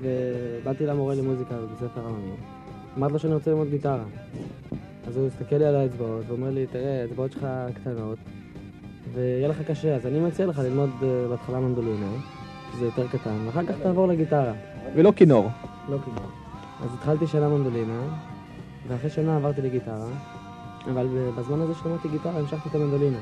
ובאתי 0.00 0.86
למורה 0.86 1.14
למוזיקה 1.14 1.54
בבית 1.54 1.78
ספר 1.78 2.00
עממי. 2.06 2.32
אמרתי 2.98 3.12
לו 3.12 3.18
שאני 3.18 3.34
רוצה 3.34 3.50
ללמוד 3.50 3.68
גיטרה. 3.70 4.04
אז 5.06 5.16
הוא 5.16 5.26
הסתכל 5.26 5.56
לי 5.56 5.64
על 5.64 5.76
האצבעות 5.76 6.24
ואומר 6.28 6.50
לי, 6.50 6.66
תראה, 6.66 7.02
האצבעות 7.02 7.32
שלך 7.32 7.46
קטנות, 7.74 8.18
ויהיה 9.14 9.48
לך 9.48 9.62
קשה, 9.62 9.96
אז 9.96 10.06
אני 10.06 10.20
מציע 10.20 10.46
לך 10.46 10.58
ללמוד 10.58 10.90
uh, 11.00 11.04
בהתחלה 11.30 11.60
מנדולינה, 11.60 12.10
שזה 12.72 12.84
יותר 12.84 13.08
קטן, 13.08 13.36
ואחר 13.46 13.66
כך 13.66 13.74
תעבור 13.82 14.08
לגיטרה. 14.08 14.52
ולא 14.94 15.12
כינור. 15.16 15.48
לא 15.88 15.98
כינור. 16.04 16.30
אז 16.84 16.94
התחלתי 16.94 17.26
שנה 17.26 17.48
מנדולינה, 17.48 18.00
ואחרי 18.88 19.10
שנה 19.10 19.36
עברתי 19.36 19.62
לגיטרה, 19.62 20.08
אבל 20.92 21.06
בזמן 21.38 21.60
הזה 21.60 21.74
שלמדתי 21.74 22.08
גיטרה 22.08 22.38
המשכתי 22.38 22.68
את 22.68 22.74
המנדולינה. 22.74 23.18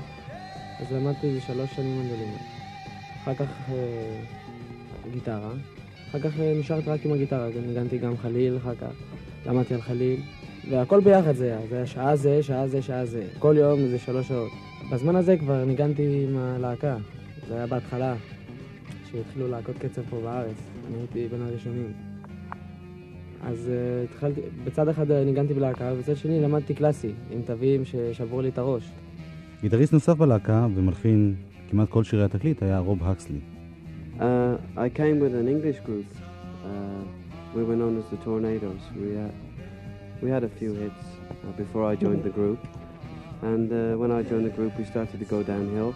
אז 0.81 0.93
למדתי 0.93 1.41
שלוש 1.41 1.77
שנים 1.77 1.99
מנדולינה. 1.99 2.62
אחר 3.23 3.35
כך 3.35 3.49
uh, 3.69 3.73
גיטרה, 5.13 5.53
אחר 6.11 6.19
כך 6.19 6.37
uh, 6.37 6.41
נשארתי 6.61 6.91
רק 6.91 7.05
עם 7.05 7.13
הגיטרה, 7.13 7.47
אז 7.47 7.53
ניגנתי 7.67 7.99
גם 7.99 8.17
חליל 8.17 8.57
אחר 8.57 8.75
כך, 8.75 8.93
למדתי 9.47 9.75
על 9.75 9.81
חליל. 9.81 10.21
והכל 10.71 11.01
ביחד 11.01 11.33
זה 11.35 11.45
היה, 11.45 11.67
זה 11.69 11.77
היה 11.77 11.87
שעה 11.87 12.17
זה, 12.17 12.43
שעה 12.43 12.69
זה, 12.69 12.83
שעה 12.83 13.07
זה. 13.07 13.27
כל 13.39 13.55
יום 13.59 13.89
זה 13.89 13.99
שלוש 13.99 14.29
שעות. 14.29 14.51
בזמן 14.93 15.17
הזה 15.17 15.37
כבר 15.37 15.65
ניגנתי 15.65 16.27
עם 16.29 16.37
הלהקה. 16.39 16.97
זה 17.49 17.55
היה 17.57 17.67
בהתחלה, 17.67 18.15
שהתחילו 19.11 19.49
להקות 19.49 19.79
קצב 19.79 20.03
פה 20.11 20.21
בארץ. 20.21 20.57
אני 20.89 20.99
הייתי 20.99 21.29
בין 21.29 21.43
הראשונים. 21.43 21.93
אז 23.43 23.71
uh, 23.71 24.11
התחלתי, 24.11 24.41
בצד 24.65 24.89
אחד 24.89 25.13
ניגנתי 25.13 25.55
בלהקה, 25.55 25.93
ובצד 25.95 26.17
שני 26.17 26.41
למדתי 26.41 26.75
קלאסי, 26.75 27.13
עם 27.31 27.43
תווים 27.43 27.85
ששברו 27.85 28.43
לי 28.43 28.49
את 28.49 28.59
הראש. 28.59 28.91
גיטריסט 29.63 29.93
נוסף 29.93 30.13
בלהקה 30.13 30.67
ומלחין 30.75 31.35
כמעט 31.72 31.90
כל 31.90 32.04
שירי 32.04 32.24
התקליט 32.24 32.64
היה 32.64 32.80
רוב 32.80 33.04
הקסלי. 33.04 33.40
Uh, 34.20 34.24
I 34.76 34.90
came 34.90 35.20
with 35.20 35.34
an 35.42 35.48
English 35.48 35.80
group. 35.88 36.08
Uh, 36.66 37.04
we 37.56 37.64
were 37.64 37.76
known 37.82 37.94
as 38.02 38.06
the 38.10 38.18
Tornadoes. 38.26 38.84
We, 39.00 39.10
uh, 39.16 39.30
we 40.24 40.30
had 40.36 40.44
a 40.44 40.50
few 40.60 40.72
hits 40.74 41.04
uh, 41.12 41.52
before 41.64 41.84
I 41.92 41.96
joined 41.96 42.24
the 42.24 42.34
group. 42.40 42.60
And 43.44 43.68
uh, 43.72 43.78
when 44.02 44.12
I 44.12 44.24
joined 44.24 44.46
the 44.50 44.56
group, 44.60 44.74
we 44.80 44.86
started 44.86 45.20
to 45.24 45.28
go 45.36 45.44
downhill. 45.44 45.94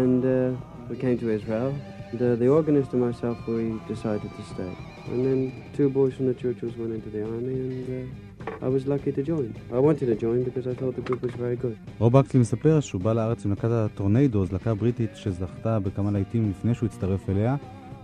and 0.00 0.22
uh, 0.24 0.58
we 0.88 0.96
came 0.96 1.16
to 1.18 1.30
Israel. 1.30 1.70
The, 2.13 2.35
the 2.35 2.47
organist 2.47 2.93
and 2.93 3.01
myself, 3.01 3.37
we 3.47 3.79
decided 3.87 4.31
to 4.37 4.43
stay. 4.53 4.71
And 5.11 5.25
then 5.25 5.39
two 5.77 5.89
boys 5.89 6.13
from 6.15 6.27
the 6.27 6.33
Churchills 6.33 6.77
went 6.77 6.93
into 6.93 7.09
the 7.09 7.23
army, 7.23 7.55
and 7.65 7.85
uh, 7.89 8.65
I 8.65 8.69
was 8.75 8.87
lucky 8.87 9.11
to 9.11 9.23
join. 9.23 9.55
I 9.73 9.79
wanted 9.79 10.07
to 10.11 10.15
join 10.15 10.43
because 10.43 10.65
I 10.67 10.73
thought 10.79 10.95
the 10.95 11.01
group 11.01 11.21
was 11.21 11.33
very 11.33 11.55
good. 11.55 11.77
רוב 11.99 12.15
האקסלי 12.15 12.39
מספר 12.39 12.79
שהוא 12.79 13.01
בא 13.01 13.13
לארץ 13.13 13.45
עם 13.45 13.51
להקת 13.51 13.69
הטורניידוז, 13.71 14.51
להקה 14.51 14.73
בריטית 14.73 15.09
שזכתה 15.15 15.79
בכמה 15.79 16.11
להיטים 16.11 16.49
לפני 16.49 16.75
שהוא 16.75 16.87
הצטרף 16.87 17.29
אליה. 17.29 17.55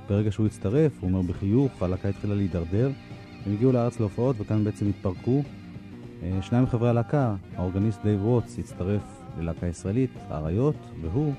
ברגע 0.10 0.32
שהוא 0.32 0.46
הצטרף, 0.46 0.92
הוא 1.00 1.10
אומר 1.10 1.22
בחיוך, 1.22 1.84
הלהקה 1.84 2.10
התחילה 2.10 2.36
להידרדר. 2.36 2.90
הם 3.46 3.54
הגיעו 3.54 3.72
לארץ 3.72 4.00
להופעות 4.00 4.36
וכאן 4.40 4.64
בעצם 4.64 4.88
התפרקו. 4.90 5.44
שניים 6.42 6.64
מחברי 6.64 6.90
הלהקה, 6.90 7.36
האורגניסט 7.56 8.04
דייב 8.04 8.22
ווטס, 8.22 8.60
הצטרף 8.60 9.02
ללהקה 9.40 9.68
ישראלית, 9.68 10.10
האריות, 10.30 10.76
והוא, 11.02 11.34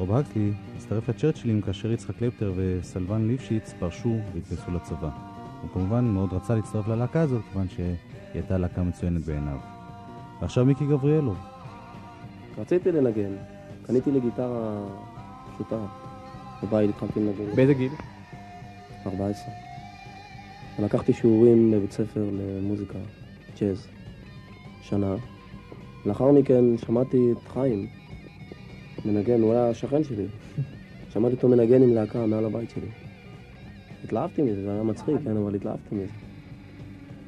רוב 0.00 0.12
הקסלי, 0.12 0.52
הצטרף 0.76 1.08
לצ'רצ'ילים 1.08 1.60
כאשר 1.60 1.92
יצחק 1.92 2.16
קלפטר 2.18 2.52
וסלבן 2.56 3.26
ליפשיץ 3.28 3.74
פרשו 3.78 4.16
והתגייסו 4.34 4.70
לצבא. 4.70 5.10
הוא 5.62 5.70
כמובן 5.72 6.04
מאוד 6.04 6.32
רצה 6.32 6.54
להצטרף 6.54 6.88
ללהקה 6.88 7.20
הזאת, 7.20 7.42
כיוון 7.52 7.68
שהיא 7.68 7.94
הייתה 8.34 8.58
להקה 8.58 8.82
מצוינת 8.82 9.24
בעיניו. 9.24 9.56
ועכשיו 10.40 10.64
מיקי 10.64 10.86
גבריאלו. 10.86 11.34
רציתי 12.58 12.92
לנגן, 12.92 13.32
קניתי 13.86 14.10
לי 14.10 14.20
גיטרה 14.20 14.86
פשוטה. 15.54 15.78
בבית 16.62 16.90
התחלתי 16.90 17.20
לנגן. 17.20 17.56
באיזה 17.56 17.74
גיל? 17.74 17.92
14. 19.06 19.54
לקחתי 20.78 21.12
שיעורים 21.12 21.70
בבית 21.70 21.92
ספר 21.92 22.30
למוזיקה, 22.32 22.98
ג'אז, 23.60 23.86
שנה. 24.82 25.14
לאחר 26.06 26.32
מכן 26.32 26.64
שמעתי 26.76 27.32
את 27.32 27.48
חיים 27.48 27.99
מנגן, 29.04 29.40
הוא 29.40 29.52
היה 29.52 29.74
שכן 29.74 30.04
שלי. 30.04 30.26
שמעתי 31.12 31.34
אותו 31.34 31.48
מנגן 31.48 31.82
עם 31.82 31.94
להקה 31.94 32.26
מעל 32.26 32.44
הבית 32.44 32.70
שלי. 32.70 32.86
התלהבתי 34.04 34.42
מזה, 34.42 34.62
זה 34.62 34.72
היה 34.72 34.82
מצחיק, 34.82 35.16
כן, 35.24 35.36
אבל 35.36 35.54
התלהבתי 35.54 35.94
מזה. 35.94 36.12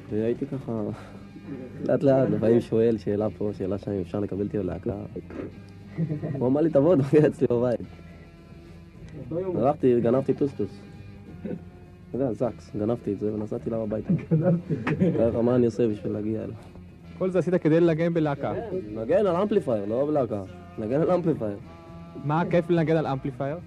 והייתי 0.09 0.45
ככה, 0.45 0.81
לאט 1.85 2.03
לאט, 2.03 2.29
לפעמים 2.29 2.61
שואל 2.61 2.97
שאלה 2.97 3.29
פה, 3.29 3.51
שאלה 3.57 3.77
שם, 3.77 3.91
אם 3.91 4.01
אפשר 4.01 4.19
לקבל 4.19 4.45
אותי 4.45 4.57
ללהקה. 4.57 4.95
הוא 6.39 6.47
אמר 6.47 6.61
לי, 6.61 6.69
תבוא, 6.69 6.95
תבוא 6.95 7.27
אצלי 7.27 7.47
בבית. 7.49 7.79
הלכתי, 9.55 10.01
גנבתי 10.01 10.33
טוסטוס. 10.33 10.79
אתה 11.41 12.17
יודע, 12.17 12.33
זקס, 12.33 12.71
גנבתי 12.79 13.13
את 13.13 13.19
זה 13.19 13.33
ונסעתי 13.33 13.69
אליו 13.69 13.81
הביתה. 13.81 14.13
גנבתי. 14.31 14.75
ככה, 15.19 15.41
מה 15.41 15.55
אני 15.55 15.65
עושה 15.65 15.87
בשביל 15.87 16.13
להגיע 16.13 16.43
אליו? 16.43 16.55
כל 17.17 17.29
זה 17.29 17.39
עשית 17.39 17.55
כדי 17.55 17.79
לנגן 17.79 18.13
בלהקה. 18.13 18.53
נגן 18.95 19.25
על 19.25 19.35
amplifier, 19.35 19.85
לא 19.85 20.05
בלהקה. 20.05 20.41
נגן 20.77 21.01
על 21.01 21.11
amplifier. 21.11 21.57
מה 22.23 22.41
הכיף 22.41 22.69
לנגן 22.69 22.97
על 22.97 23.07
amplifier? 23.07 23.57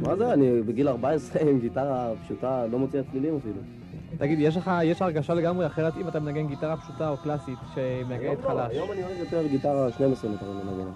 מה 0.00 0.16
זה, 0.16 0.32
אני 0.32 0.62
בגיל 0.62 0.88
14 0.88 1.42
עם 1.42 1.58
גיטרה 1.60 2.10
פשוטה, 2.24 2.66
לא 2.66 2.78
מוציא 2.78 3.00
צלילים 3.10 3.36
אפילו. 3.36 3.60
תגיד, 4.18 4.38
יש 4.40 4.56
לך, 4.56 4.70
יש 4.84 5.02
הרגשה 5.02 5.34
לגמרי 5.34 5.66
אחרת 5.66 5.96
אם 5.96 6.08
אתה 6.08 6.20
מנגן 6.20 6.46
גיטרה 6.46 6.76
פשוטה 6.76 7.08
או 7.08 7.16
קלאסית 7.16 7.58
שמנגנת 7.74 8.40
חלש? 8.40 8.72
היום 8.72 8.92
אני 8.92 9.04
אוהב 9.04 9.18
יותר 9.18 9.46
גיטרה 9.46 9.92
12 9.92 10.30
מיתרים 10.30 10.50
לנגן. 10.52 10.90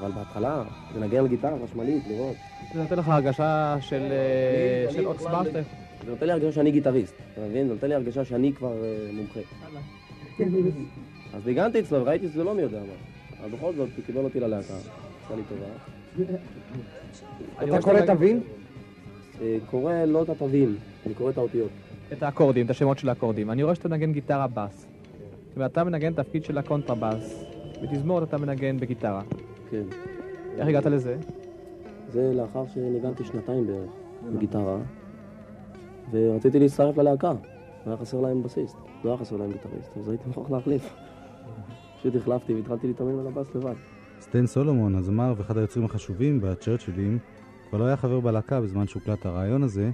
אבל 0.00 0.10
בהתחלה, 0.10 0.62
לנגן 0.96 1.18
על 1.18 1.28
גיטרה 1.28 1.56
חשמלית, 1.64 2.04
לראות. 2.08 2.36
זה 2.74 2.82
נותן 2.82 2.98
לך 2.98 3.08
הרגשה 3.08 3.76
של 3.80 4.02
עוצמה 5.04 5.44
שאתה... 5.44 5.58
זה 6.04 6.10
נותן 6.10 6.26
לי 6.26 6.32
הרגשה 6.32 6.52
שאני 6.52 6.70
גיטריסט, 6.70 7.14
אתה 7.32 7.40
מבין? 7.40 7.66
זה 7.66 7.74
נותן 7.74 7.88
לי 7.88 7.94
הרגשה 7.94 8.24
שאני 8.24 8.52
כבר 8.52 8.72
מומחה. 9.12 9.40
אז 11.36 11.46
ניגנתי 11.46 11.80
אצלו 11.80 12.00
וראיתי 12.00 12.28
שזה 12.28 12.44
לא 12.44 12.54
מי 12.54 12.62
יודע 12.62 12.78
מה. 12.78 12.92
אבל 13.40 13.56
בכל 13.56 13.72
זאת, 13.76 13.88
הוא 13.96 14.04
קיבל 14.06 14.24
אותי 14.24 14.40
ללהקה, 14.40 14.74
עשה 15.24 15.36
לי 15.36 15.42
טובה. 15.48 15.66
אתה 17.64 17.82
קורא 17.82 18.00
תווים? 18.00 18.40
קורא 19.70 19.94
לא 20.04 20.22
את 20.22 20.28
התווים, 20.28 20.76
אני 21.06 21.14
קורא 21.14 21.30
את 21.30 21.38
האותיות. 21.38 21.70
את 22.12 22.22
האקורדים, 22.22 22.66
את 22.66 22.70
השמות 22.70 22.98
של 22.98 23.08
האקורדים. 23.08 23.50
אני 23.50 23.62
רואה 23.62 23.74
שאתה 23.74 23.88
מנגן 23.88 24.12
גיטרה 24.12 24.46
בס. 24.46 24.86
זאת 25.48 25.56
אומרת, 25.56 25.72
אתה 25.72 25.84
מנגן 25.84 26.12
תפקיד 26.12 26.44
של 26.44 26.58
הקונטרבס, 26.58 27.44
בתזמורת 27.82 28.28
אתה 28.28 28.38
מנגן 28.38 28.76
בגיטרה. 28.76 29.22
כן. 29.70 29.82
איך 30.58 30.68
הגעת 30.68 30.86
לזה? 30.86 31.16
זה 32.12 32.32
לאחר 32.34 32.64
שניגנתי 32.74 33.24
שנתיים 33.24 33.66
בערך 33.66 33.90
בגיטרה, 34.34 34.76
ורציתי 36.10 36.58
להצטרף 36.58 36.98
ללהקה. 36.98 37.32
היה 37.86 37.96
חסר 37.96 38.20
להם 38.20 38.42
בסיסט, 38.42 38.76
לא 39.04 39.10
היה 39.10 39.18
חסר 39.18 39.36
להם 39.36 39.52
גיטריסט, 39.52 39.90
אז 39.96 40.08
הייתי 40.08 40.24
מוכרח 40.26 40.50
להחליף. 40.50 40.94
פשוט 41.98 42.16
החלפתי 42.16 42.54
והתחלתי 42.54 42.86
להתאמן 42.86 43.18
על 43.18 43.26
הבאס 43.26 43.54
לבד. 43.54 43.74
סטן 44.20 44.46
סולומון, 44.46 44.94
הזמר 44.94 45.34
ואחד 45.36 45.58
היוצרים 45.58 45.84
החשובים 45.84 46.40
בצ'רצ'ילים, 46.40 47.18
כבר 47.68 47.78
לא 47.78 47.84
היה 47.84 47.96
חבר 47.96 48.20
בלהקה 48.20 48.60
בזמן 48.60 48.86
שהוקלט 48.86 49.26
הראיון 49.26 49.62
הזה, 49.62 49.90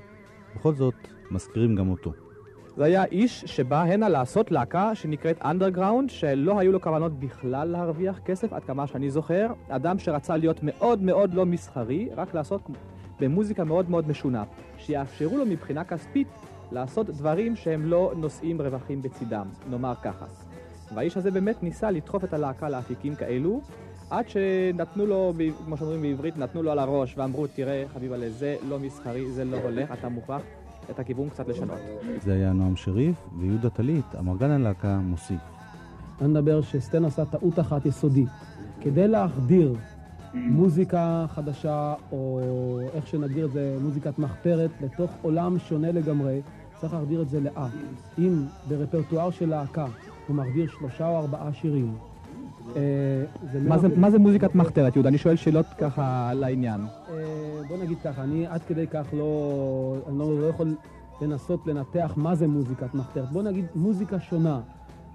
בכל 0.56 0.74
זאת 0.74 0.94
מזכירים 1.30 1.76
גם 1.76 1.90
אותו. 1.90 2.12
זה 2.76 2.84
היה 2.84 3.04
איש 3.04 3.40
שבא 3.40 3.82
הנה 3.82 4.08
לעשות 4.08 4.50
להקה 4.50 4.94
שנקראת 4.94 5.42
אנדרגראונד, 5.44 6.10
שלא 6.10 6.58
היו 6.58 6.72
לו 6.72 6.80
כוונות 6.80 7.12
בכלל 7.18 7.68
להרוויח 7.68 8.18
כסף, 8.18 8.52
עד 8.52 8.64
כמה 8.64 8.86
שאני 8.86 9.10
זוכר. 9.10 9.46
אדם 9.68 9.98
שרצה 9.98 10.36
להיות 10.36 10.62
מאוד 10.62 11.02
מאוד 11.02 11.34
לא 11.34 11.46
מסחרי, 11.46 12.08
רק 12.16 12.34
לעשות 12.34 12.60
במוזיקה 13.20 13.64
מאוד 13.64 13.90
מאוד 13.90 14.08
משונה, 14.08 14.44
שיאפשרו 14.78 15.38
לו 15.38 15.46
מבחינה 15.46 15.84
כספית 15.84 16.28
לעשות 16.72 17.06
דברים 17.06 17.56
שהם 17.56 17.86
לא 17.86 18.12
נושאים 18.16 18.60
רווחים 18.60 19.02
בצידם, 19.02 19.46
נאמר 19.70 19.94
ככה. 20.02 20.26
והאיש 20.94 21.16
הזה 21.16 21.30
באמת 21.30 21.62
ניסה 21.62 21.90
לדחוף 21.90 22.24
את 22.24 22.34
הלהקה 22.34 22.68
לאפיקים 22.68 23.14
כאלו, 23.14 23.60
עד 24.10 24.28
שנתנו 24.28 25.06
לו, 25.06 25.32
כמו 25.64 25.76
שאומרים 25.76 26.02
בעברית, 26.02 26.36
נתנו 26.36 26.62
לו 26.62 26.70
על 26.70 26.78
הראש 26.78 27.14
ואמרו, 27.18 27.46
תראה, 27.46 27.84
חביבה, 27.94 28.30
זה 28.30 28.56
לא 28.68 28.78
מסחרי, 28.78 29.30
זה 29.30 29.44
לא 29.44 29.56
הולך, 29.56 29.92
אתה 29.92 30.08
מוכרח 30.08 30.42
את 30.90 30.98
הכיוון 30.98 31.28
קצת 31.28 31.48
לשנות. 31.48 31.78
זה 32.22 32.32
היה 32.32 32.52
נועם 32.52 32.76
שריף, 32.76 33.16
ויהודה 33.38 33.70
טלית, 33.70 34.04
אמרגן 34.18 34.50
הלהקה, 34.50 34.98
מוסיף. 34.98 35.40
אני 36.20 36.28
מדבר 36.28 36.62
שסטן 36.62 37.04
עשה 37.04 37.24
טעות 37.24 37.58
אחת 37.58 37.86
יסודית. 37.86 38.28
כדי 38.80 39.08
להחדיר 39.08 39.74
מוזיקה 40.34 41.26
חדשה, 41.28 41.94
או 42.12 42.40
איך 42.94 43.06
שנגדיר 43.06 43.46
את 43.46 43.52
זה, 43.52 43.76
מוזיקת 43.80 44.18
מחתרת, 44.18 44.70
לתוך 44.80 45.10
עולם 45.22 45.58
שונה 45.58 45.92
לגמרי, 45.92 46.40
צריך 46.80 46.92
להחדיר 46.92 47.22
את 47.22 47.28
זה 47.28 47.40
לאט. 47.40 47.70
אם 48.18 48.44
ברפרטואר 48.68 49.30
של 49.30 49.48
להקה 49.48 49.86
הוא 50.28 50.36
מחדיר 50.36 50.70
שלושה 50.70 51.08
או 51.08 51.16
ארבעה 51.16 51.52
שירים, 51.52 51.94
אה, 52.76 53.24
מה 53.96 54.10
זה, 54.10 54.18
מוזיקת 54.18 54.54
מחתרת, 54.54 54.96
יהודה? 54.96 55.08
אני 55.08 55.18
שואל 55.18 55.36
שאלות 55.36 55.66
ככה 55.78 56.30
לעניין. 56.34 56.80
אה, 56.80 57.62
בוא 57.68 57.76
נגיד 57.76 57.98
ככה, 58.04 58.22
אני 58.22 58.46
עד 58.46 58.60
כדי 58.62 58.86
כך 58.86 59.06
לא, 59.12 59.96
אני 60.08 60.18
לא, 60.18 60.40
לא 60.40 60.46
יכול 60.46 60.74
לנסות 61.20 61.66
לנתח 61.66 62.12
מה 62.16 62.34
זה 62.34 62.46
מוזיקת 62.46 62.94
מחתרת. 62.94 63.30
בוא 63.32 63.42
נגיד 63.42 63.64
מוזיקה 63.74 64.20
שונה 64.20 64.60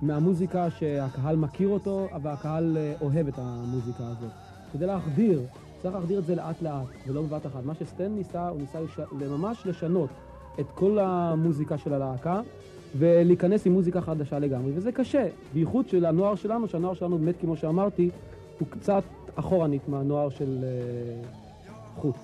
מהמוזיקה 0.01 0.69
שהקהל 0.69 1.35
מכיר 1.35 1.67
אותו, 1.67 2.07
והקהל 2.21 2.77
אה, 2.77 2.93
אוהב 3.01 3.27
את 3.27 3.33
המוזיקה 3.37 4.03
הזאת. 4.07 4.31
כדי 4.73 4.85
להחדיר, 4.85 5.41
צריך 5.81 5.95
להחדיר 5.95 6.19
את 6.19 6.25
זה 6.25 6.35
לאט 6.35 6.61
לאט, 6.61 6.87
ולא 7.07 7.21
בבת 7.21 7.45
אחת. 7.45 7.65
מה 7.65 7.75
שסטן 7.75 8.11
ניסה, 8.11 8.47
הוא 8.49 8.59
ניסה. 8.59 8.79
ממש 9.29 9.61
לשנות 9.65 10.09
את 10.59 10.65
כל 10.75 10.99
המוזיקה 10.99 11.77
של 11.77 11.93
הלהקה, 11.93 12.41
ולהיכנס 12.97 13.67
עם 13.67 13.73
מוזיקה 13.73 14.01
חדשה 14.01 14.39
לגמרי, 14.39 14.71
וזה 14.75 14.91
קשה, 14.91 15.27
בייחוד 15.53 15.89
של 15.89 16.05
הנוער 16.05 16.35
שלנו, 16.35 16.67
שהנוער 16.67 16.93
שלנו 16.93 17.17
באמת, 17.17 17.35
כמו 17.41 17.55
שאמרתי, 17.55 18.09
הוא 18.59 18.67
קצת 18.69 19.03
אחורנית 19.35 19.89
מהנוער 19.89 20.29
של 20.29 20.63
אה, 20.63 21.21
חוץ. 21.95 22.15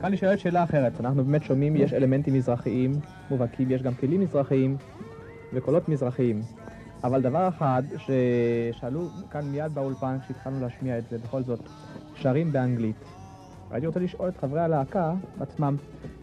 כאן 0.00 0.16
שואל 0.16 0.36
שאלה 0.36 0.64
אחרת, 0.64 0.92
אנחנו 1.00 1.24
באמת 1.24 1.42
שומעים, 1.42 1.76
יש 1.76 1.92
אלמנטים 1.92 2.34
מזרחיים 2.34 2.92
מובהקים, 3.30 3.70
יש 3.70 3.82
גם 3.82 3.94
כלים 3.94 4.20
מזרחיים 4.20 4.76
וקולות 5.52 5.88
מזרחיים. 5.88 6.42
אבל 7.04 7.22
דבר 7.22 7.48
אחד 7.48 7.82
ששאלו 7.96 9.08
כאן 9.30 9.44
מיד 9.44 9.72
באולפן 9.74 10.16
כשהתחלנו 10.24 10.60
להשמיע 10.60 10.98
את 10.98 11.04
זה, 11.10 11.18
בכל 11.18 11.42
זאת, 11.42 11.60
שרים 12.14 12.52
באנגלית. 12.52 12.96
הייתי 13.70 13.86
רוצה 13.86 14.00
לשאול 14.00 14.28
את 14.28 14.36
חברי 14.36 14.60
הלהקה 14.60 15.14
עצמם, 15.40 15.76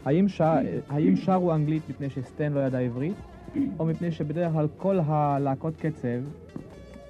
האם, 0.05 0.27
שר, 0.27 0.55
האם 0.89 1.15
שרו 1.15 1.53
אנגלית 1.53 1.89
מפני 1.89 2.09
שסטן 2.09 2.53
לא 2.53 2.59
ידע 2.59 2.79
עברית, 2.79 3.15
או 3.79 3.85
מפני 3.85 4.11
שבדרך 4.11 4.53
כלל 4.53 4.67
כל 4.77 4.99
הלהקות 5.05 5.73
קצב 5.75 6.21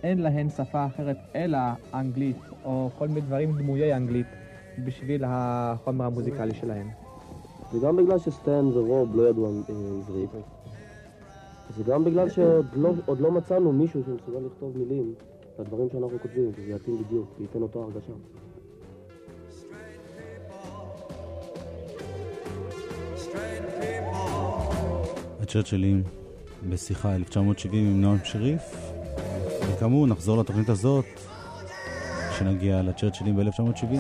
אין 0.04 0.22
להן 0.22 0.50
שפה 0.50 0.86
אחרת 0.86 1.18
אלא 1.36 1.58
אנגלית, 1.94 2.38
או 2.66 2.90
כל 2.98 3.08
מיני 3.08 3.22
דברים 3.22 3.58
דמויי 3.58 3.96
אנגלית, 3.96 4.28
בשביל 4.86 5.24
החומר 5.28 6.06
המוזיקלי 6.06 6.54
שלהם. 6.54 6.90
וגם 7.74 7.96
בגלל 7.96 8.20
שסטן 8.20 8.66
ורוב 8.74 9.16
לא 9.16 9.30
ידעו 9.30 9.46
אה, 9.46 9.52
עברית. 10.08 10.30
זה 11.78 11.84
גם 11.84 12.04
בגלל 12.04 12.30
שעוד 12.30 12.66
לא, 12.76 12.94
לא 13.20 13.32
מצאנו 13.32 13.72
מישהו 13.72 14.02
שמסוגל 14.06 14.46
לכתוב 14.46 14.78
מילים 14.78 15.14
לדברים 15.60 15.90
שאנחנו 15.90 16.20
כותבים, 16.22 16.52
וזה 16.56 16.72
יתאים 16.72 17.04
בדיוק, 17.04 17.36
וייתן 17.40 17.62
אותו 17.62 17.84
הרגשה. 17.84 18.14
הצ'רצ'ילים 25.42 26.04
בשיחה 26.70 27.16
1970 27.16 27.88
עם 27.88 28.02
נועם 28.02 28.18
שריף. 28.24 28.62
וכאמור, 29.62 30.08
נחזור 30.08 30.38
לתוכנית 30.38 30.70
הזאת, 30.70 31.06
כשנגיע 32.32 32.82
לצ'רצ'ילים 32.82 33.36
ב-1970. 33.36 33.98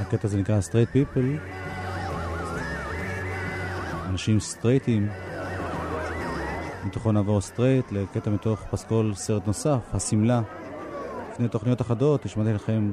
הקטע 0.00 0.28
הזה 0.28 0.38
נקרא 0.38 0.60
Straight 0.60 0.96
People. 0.96 1.61
אנשים 4.12 4.40
סטרייטים. 4.40 5.08
מתוכו 6.84 7.12
נעבור 7.12 7.40
straight 7.40 7.92
לקטע 7.92 8.30
מתוך 8.30 8.60
פסקול 8.70 9.14
סרט 9.14 9.46
נוסף, 9.46 9.78
השמלה. 9.92 10.42
לפני 11.32 11.48
תוכניות 11.48 11.80
אחדות 11.80 12.24
השמעתי 12.24 12.52
לכם 12.52 12.92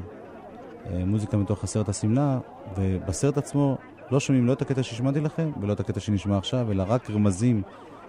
אה, 0.86 1.06
מוזיקה 1.06 1.38
מתוך 1.38 1.64
הסרט 1.64 1.90
השמלה, 1.90 2.40
ובסרט 2.78 3.38
עצמו 3.38 3.78
לא 4.12 4.20
שומעים 4.20 4.48
לא 4.48 4.54
את 4.54 4.62
הקטע 4.62 4.84
שהשמעתי 4.84 5.20
לכם 5.20 5.52
ולא 5.62 5.74
את 5.74 5.80
הקטע 5.80 6.00
שנשמע 6.00 6.38
עכשיו, 6.38 6.72
אלא 6.72 6.84
רק 6.88 7.10
רמזים 7.10 7.62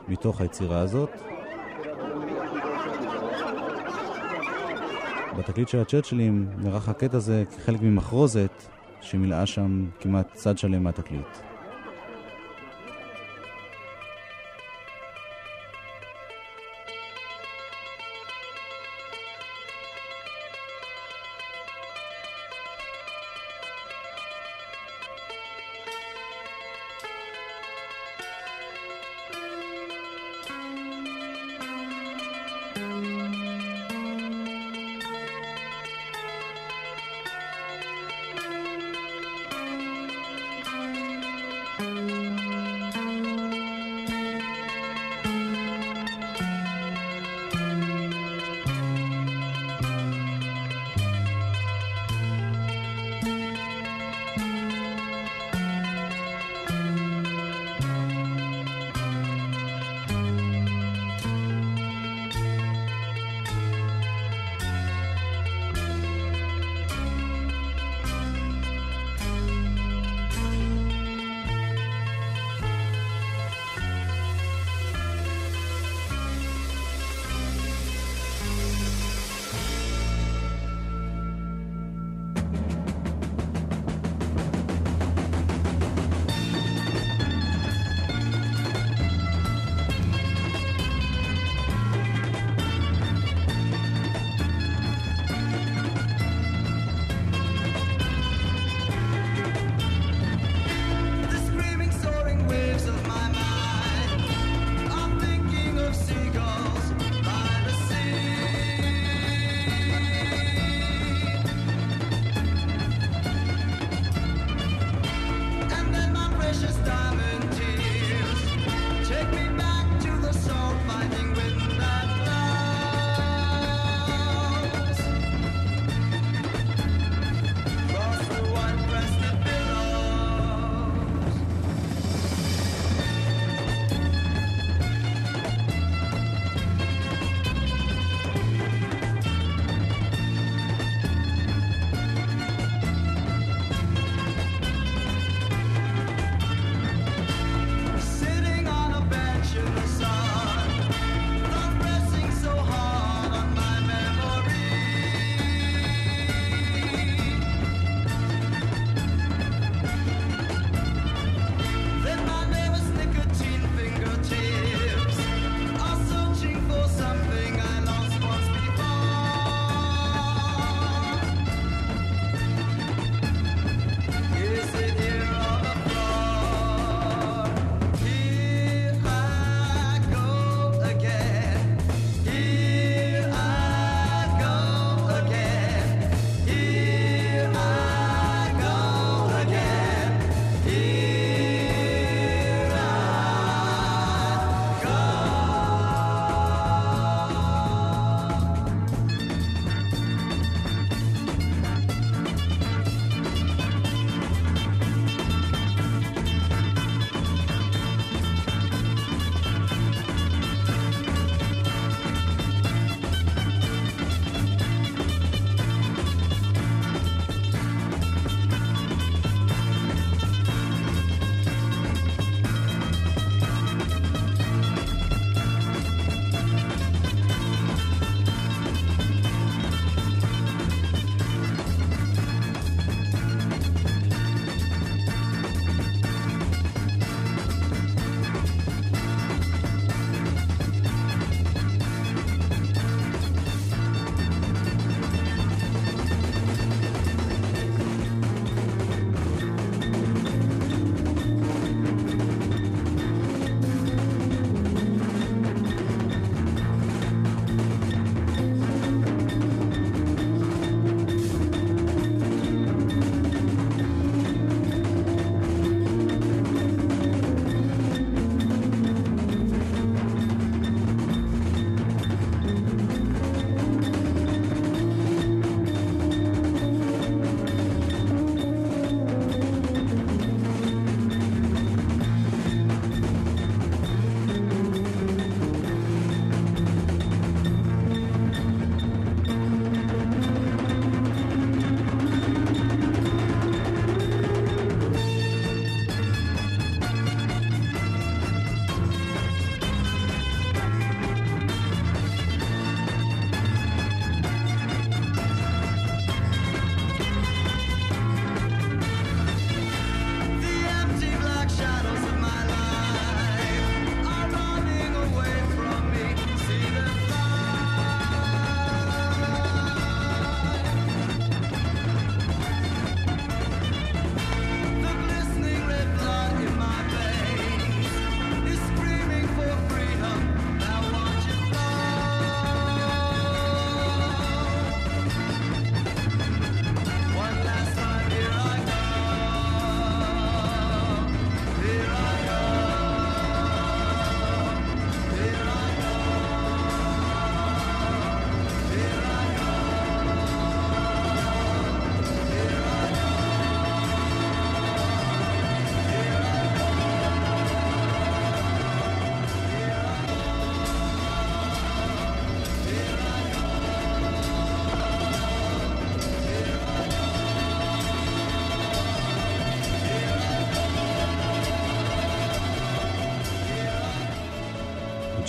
מתוך 0.08 0.40
היצירה 0.40 0.80
הזאת. 0.80 1.10
בתקליט 5.38 5.68
של 5.68 5.78
הצ'רצ'ילים 5.78 6.48
נערך 6.58 6.88
הקטע 6.88 7.16
הזה 7.16 7.44
כחלק 7.56 7.82
ממחרוזת 7.82 8.62
שמילאה 9.00 9.46
שם 9.46 9.86
כמעט 10.00 10.34
צד 10.34 10.58
שלם 10.58 10.82
מהתקליט. 10.82 11.49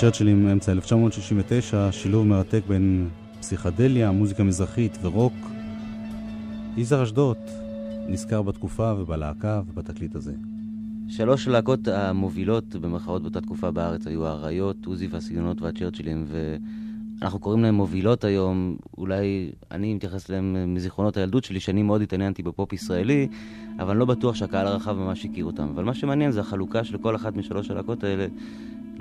הצ'רצ'ילים 0.01 0.47
אמצע 0.47 0.71
1969, 0.71 1.91
שילוב 1.91 2.27
מרתק 2.27 2.61
בין 2.67 3.09
פסיכדליה, 3.39 4.11
מוזיקה 4.11 4.43
מזרחית 4.43 4.97
ורוק. 5.01 5.33
יזהר 6.77 7.03
אשדוד 7.03 7.37
נזכר 8.07 8.41
בתקופה 8.41 8.93
ובלהקה 8.97 9.61
ובתקליט 9.67 10.15
הזה. 10.15 10.33
שלוש 11.07 11.47
הלהקות 11.47 11.87
המובילות 11.87 12.75
במרכאות 12.75 13.21
באותה 13.21 13.41
תקופה 13.41 13.71
בארץ 13.71 14.07
היו 14.07 14.27
האריות, 14.27 14.85
עוזי 14.85 15.07
והסגנונות 15.07 15.61
והצ'רצ'ילים, 15.61 16.25
ואנחנו 17.21 17.39
קוראים 17.39 17.63
להם 17.63 17.75
מובילות 17.75 18.23
היום, 18.23 18.77
אולי 18.97 19.51
אני 19.71 19.93
מתייחס 19.93 20.29
אליהם 20.29 20.73
מזיכרונות 20.73 21.17
הילדות 21.17 21.43
שלי, 21.43 21.59
שאני 21.59 21.83
מאוד 21.83 22.01
התעניינתי 22.01 22.43
בפופ 22.43 22.73
ישראלי, 22.73 23.27
אבל 23.79 23.89
אני 23.89 23.99
לא 23.99 24.05
בטוח 24.05 24.35
שהקהל 24.35 24.67
הרחב 24.67 24.97
ממש 24.97 25.25
הכיר 25.25 25.45
אותם. 25.45 25.67
אבל 25.75 25.83
מה 25.83 25.93
שמעניין 25.93 26.31
זה 26.31 26.39
החלוקה 26.39 26.83
של 26.83 26.97
כל 26.97 27.15
אחת 27.15 27.35
משלוש 27.35 27.71
הלהקות 27.71 28.03
האלה 28.03 28.27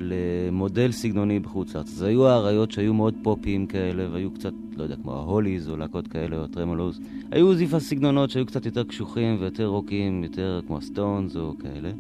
למודל 0.01 0.93
סגנוני 0.93 1.39
בחוץ 1.39 1.75
לארץ. 1.75 1.89
אז 1.89 2.03
היו 2.03 2.27
האריות 2.27 2.71
שהיו 2.71 2.95
מאוד 2.95 3.15
פופיים 3.23 3.67
כאלה, 3.67 4.09
והיו 4.13 4.31
קצת, 4.31 4.53
לא 4.77 4.83
יודע, 4.83 4.97
כמו 5.03 5.13
ההוליז 5.13 5.69
או 5.69 5.77
להקות 5.77 6.09
כאלה, 6.09 6.37
או 6.37 6.47
טרמולוז. 6.47 7.01
היו 7.31 7.55
זיפה 7.55 7.81
סגנונות 7.81 8.31
שהיו 8.31 8.47
קצת 8.47 8.67
יותר 8.67 8.85
קשוחים 8.85 9.37
ויותר 9.41 9.67
רוקיים, 9.67 10.25
יותר 10.25 10.61
כמו 10.67 10.79
הסטונס 10.79 11.37
או 11.37 11.53
כאלה. 11.63 11.91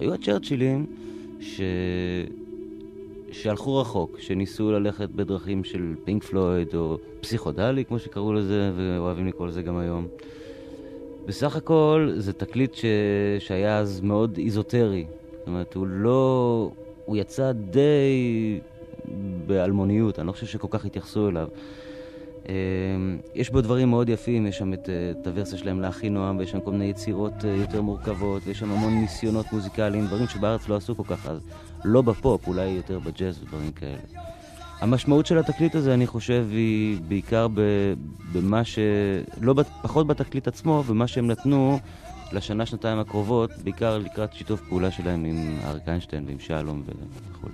היו 0.00 0.14
הצ'רצ'ילים 0.14 0.86
ש... 1.40 1.60
שהלכו 3.32 3.76
רחוק, 3.76 4.20
שניסו 4.20 4.72
ללכת 4.72 5.10
בדרכים 5.10 5.64
של 5.64 5.94
פינק 6.04 6.24
פלויד 6.24 6.68
או 6.74 6.98
פסיכודלי, 7.20 7.84
כמו 7.84 7.98
שקראו 7.98 8.32
לזה, 8.32 8.72
ואוהבים 8.76 9.26
לקרוא 9.26 9.46
לזה 9.46 9.62
גם 9.62 9.76
היום. 9.76 10.06
בסך 11.26 11.56
הכל 11.56 12.12
זה 12.16 12.32
תקליט 12.32 12.74
ש... 12.74 12.84
שהיה 13.38 13.78
אז 13.78 14.00
מאוד 14.00 14.38
איזוטרי. 14.38 15.04
זאת 15.38 15.46
אומרת, 15.46 15.74
הוא 15.74 15.86
לא... 15.86 16.70
הוא 17.06 17.16
יצא 17.16 17.52
די 17.52 18.60
באלמוניות, 19.46 20.18
אני 20.18 20.26
לא 20.26 20.32
חושב 20.32 20.46
שכל 20.46 20.68
כך 20.70 20.84
התייחסו 20.84 21.28
אליו. 21.28 21.48
אמ, 22.48 22.52
יש 23.34 23.50
בו 23.50 23.60
דברים 23.60 23.90
מאוד 23.90 24.08
יפים, 24.08 24.46
יש 24.46 24.58
שם 24.58 24.72
את, 24.72 24.88
אה, 24.88 25.10
את 25.10 25.26
הוורסיה 25.26 25.58
שלהם 25.58 25.80
לאחי 25.80 26.08
נועם, 26.08 26.38
ויש 26.38 26.50
שם 26.50 26.60
כל 26.60 26.70
מיני 26.70 26.84
יצירות 26.84 27.44
אה, 27.44 27.50
יותר 27.50 27.82
מורכבות, 27.82 28.42
ויש 28.46 28.58
שם 28.58 28.70
המון 28.70 28.94
ניסיונות 28.94 29.52
מוזיקליים, 29.52 30.06
דברים 30.06 30.26
שבארץ 30.26 30.68
לא 30.68 30.76
עשו 30.76 30.96
כל 30.96 31.02
כך 31.06 31.26
אז. 31.26 31.40
לא 31.84 32.02
בפופ, 32.02 32.48
אולי 32.48 32.68
יותר 32.68 32.98
בג'אז 32.98 33.42
ודברים 33.42 33.72
כאלה. 33.72 33.98
המשמעות 34.80 35.26
של 35.26 35.38
התקליט 35.38 35.74
הזה, 35.74 35.94
אני 35.94 36.06
חושב, 36.06 36.46
היא 36.50 36.98
בעיקר 37.08 37.46
במה 38.32 38.64
ש... 38.64 38.78
לא 39.40 39.54
פחות 39.82 40.06
בתקליט 40.06 40.48
עצמו, 40.48 40.82
ומה 40.86 41.06
שהם 41.06 41.26
נתנו 41.26 41.78
לשנה, 42.32 42.66
שנתיים 42.66 42.98
הקרובות, 42.98 43.50
בעיקר 43.64 43.98
לקראת 43.98 44.32
שיתוף 44.32 44.60
פעולה 44.68 44.90
שלהם 44.90 45.24
עם 45.24 45.58
אריק 45.64 45.82
איינשטיין 45.88 46.24
ועם 46.26 46.38
שלום 46.38 46.82
וכו'. 46.86 47.48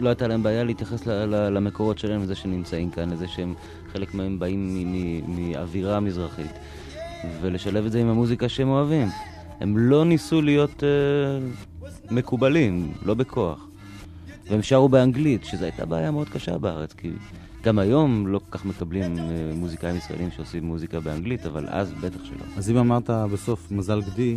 לא 0.00 0.08
הייתה 0.08 0.26
להם 0.26 0.42
בעיה 0.42 0.64
להתייחס 0.64 1.06
למקורות 1.06 1.98
שלהם, 1.98 2.22
לזה 2.22 2.34
שהם 2.34 2.52
נמצאים 2.52 2.90
כאן, 2.90 3.10
לזה 3.10 3.28
שהם, 3.28 3.54
חלק 3.92 4.14
מהם 4.14 4.38
באים 4.38 4.92
מאווירה 5.26 6.00
מזרחית, 6.00 6.52
ולשלב 7.40 7.86
את 7.86 7.92
זה 7.92 8.00
עם 8.00 8.08
המוזיקה 8.08 8.48
שהם 8.48 8.68
אוהבים. 8.68 9.08
הם 9.60 9.78
לא 9.78 10.04
ניסו 10.04 10.42
להיות 10.42 10.82
uh, 10.82 11.84
מקובלים, 12.10 12.92
לא 13.02 13.14
בכוח. 13.14 13.66
והם 14.50 14.62
שרו 14.62 14.88
באנגלית, 14.88 15.44
שזו 15.44 15.64
הייתה 15.64 15.86
בעיה 15.86 16.10
מאוד 16.10 16.28
קשה 16.28 16.58
בארץ, 16.58 16.92
כי 16.92 17.10
גם 17.64 17.78
היום 17.78 18.26
לא 18.26 18.38
כל 18.38 18.58
כך 18.58 18.64
מקבלים 18.64 19.18
אה, 19.18 19.24
מוזיקאים 19.54 19.96
ישראלים 19.96 20.30
שעושים 20.30 20.64
מוזיקה 20.64 21.00
באנגלית, 21.00 21.46
אבל 21.46 21.66
אז 21.68 21.92
בטח 21.92 22.24
שלא. 22.24 22.44
אז 22.56 22.70
אם 22.70 22.76
אמרת 22.76 23.10
בסוף 23.10 23.70
מזל 23.70 24.02
גדי, 24.02 24.36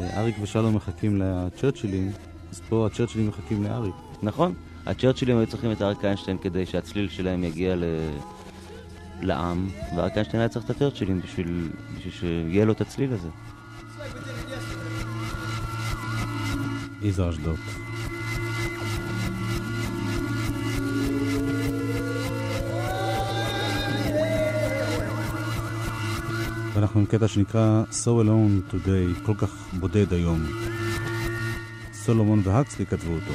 אה, 0.00 0.20
אריק 0.20 0.36
ושלום 0.42 0.76
מחכים 0.76 1.22
לצ'רצ'ילים, 1.22 2.10
אז 2.52 2.60
פה 2.68 2.86
הצ'רצ'ילים 2.86 3.28
מחכים 3.28 3.64
לאריק. 3.64 3.94
נכון, 4.22 4.54
הצ'רצ'ילים 4.86 5.38
היו 5.38 5.46
צריכים 5.46 5.72
את 5.72 5.82
אריק 5.82 6.04
איינשטיין 6.04 6.38
כדי 6.38 6.66
שהצליל 6.66 7.08
שלהם 7.08 7.44
יגיע 7.44 7.76
ל... 7.76 7.84
לעם, 9.20 9.68
ואריק 9.96 10.12
איינשטיין 10.12 10.40
היה 10.40 10.48
צריך 10.48 10.64
את 10.64 10.70
הצ'רצ'ילים 10.70 11.20
בשביל, 11.20 11.68
בשביל 11.96 12.12
שיהיה 12.12 12.64
לו 12.64 12.72
את 12.72 12.80
הצליל 12.80 13.12
הזה. 13.12 13.28
יזהר 17.02 17.30
אשדוד. 17.30 17.87
ואנחנו 26.78 27.00
עם 27.00 27.06
קטע 27.06 27.28
שנקרא 27.28 27.82
So 27.90 28.06
Alone 28.06 28.72
Today, 28.72 29.26
כל 29.26 29.34
כך 29.38 29.74
בודד 29.80 30.12
היום. 30.12 30.46
סולומון 31.92 32.40
והקסלי 32.44 32.86
כתבו 32.86 33.12
אותו. 33.14 33.32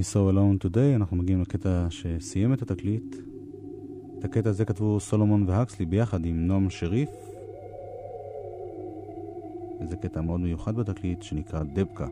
So 0.00 0.32
Alone 0.32 0.64
Today, 0.64 0.96
אנחנו 0.96 1.16
מגיעים 1.16 1.40
לקטע 1.40 1.86
שסיים 1.90 2.52
את 2.52 2.62
התקליט. 2.62 3.16
את 4.18 4.24
הקטע 4.24 4.50
הזה 4.50 4.64
כתבו 4.64 5.00
סולומון 5.00 5.48
והקסלי 5.48 5.86
ביחד 5.86 6.24
עם 6.24 6.46
נועם 6.46 6.70
שריף. 6.70 7.10
וזה 9.80 9.96
קטע 9.96 10.20
מאוד 10.20 10.40
מיוחד 10.40 10.76
בתקליט 10.76 11.22
שנקרא 11.22 11.62
דבקה. 11.62 12.06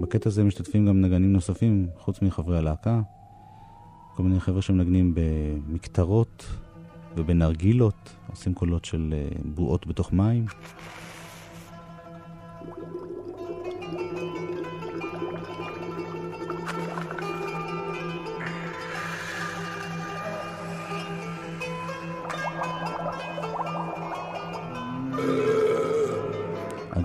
בקטע 0.00 0.28
הזה 0.28 0.44
משתתפים 0.44 0.86
גם 0.86 1.00
נגנים 1.00 1.32
נוספים, 1.32 1.86
חוץ 1.98 2.22
מחברי 2.22 2.58
הלהקה. 2.58 3.00
כל 4.14 4.22
מיני 4.22 4.40
חבר'ה 4.40 4.62
שמנגנים 4.62 5.14
במקטרות 5.14 6.46
ובנרגילות, 7.16 8.16
עושים 8.30 8.54
קולות 8.54 8.84
של 8.84 9.14
אה, 9.16 9.28
בועות 9.44 9.86
בתוך 9.86 10.12
מים. 10.12 10.44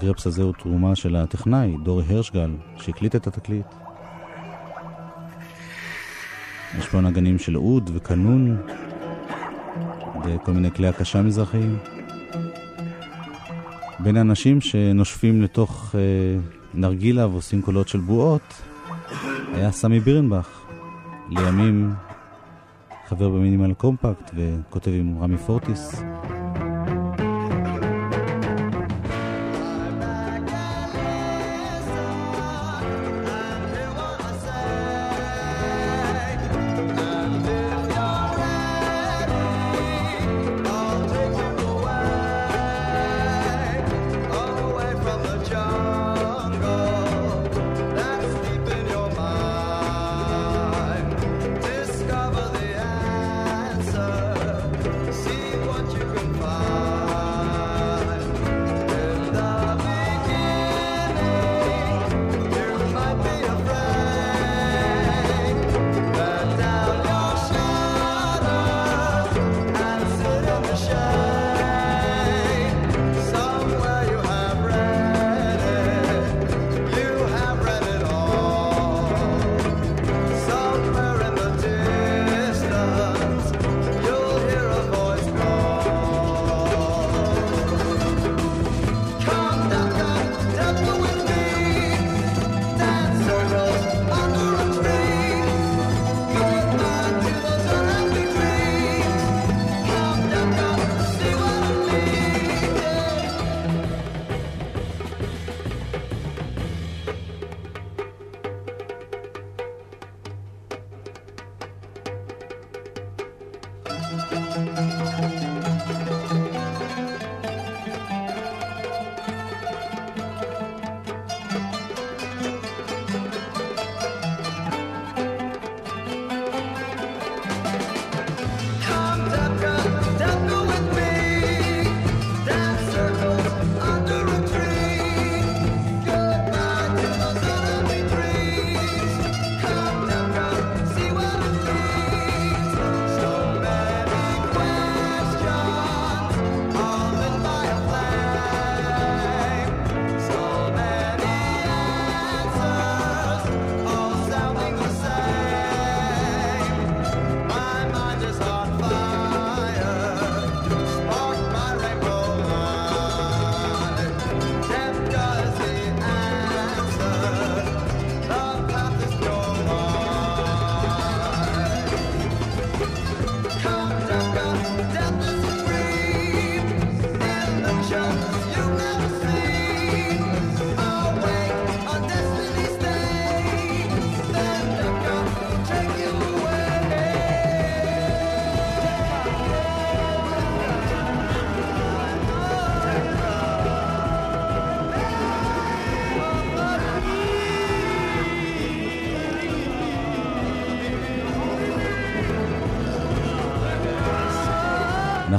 הגרפס 0.02 0.28
הזה 0.28 0.44
הוא 0.44 0.54
תרומה 0.54 0.96
של 0.96 1.16
הטכנאי, 1.16 1.76
דורי 1.84 2.04
הרשגל, 2.10 2.52
שהקליט 2.78 3.16
את 3.16 3.28
התקליט. 3.28 3.66
יש 6.80 6.88
פה 6.88 7.02
נגנים 7.02 7.40
של 7.40 7.58
אוד 7.58 7.90
וקנון 7.94 8.58
וכל 10.26 10.52
מיני 10.52 10.72
כלי 10.72 10.88
הקשה 10.88 11.22
מזרחיים. 11.22 11.78
בין 14.00 14.18
האנשים 14.18 14.62
שנושפים 14.62 15.42
לתוך 15.42 15.96
אה, 15.96 16.40
נרגילה 16.74 17.28
ועושים 17.28 17.62
קולות 17.62 17.88
של 17.88 18.00
בועות 18.00 18.62
היה 19.54 19.72
סמי 19.72 20.00
בירנבך, 20.00 20.62
לימים 21.30 21.94
חבר 23.08 23.30
במינימל 23.30 23.74
קומפקט 23.74 24.32
וכותב 24.36 24.92
עם 24.92 25.18
רמי 25.22 25.38
פורטיס. 25.38 26.11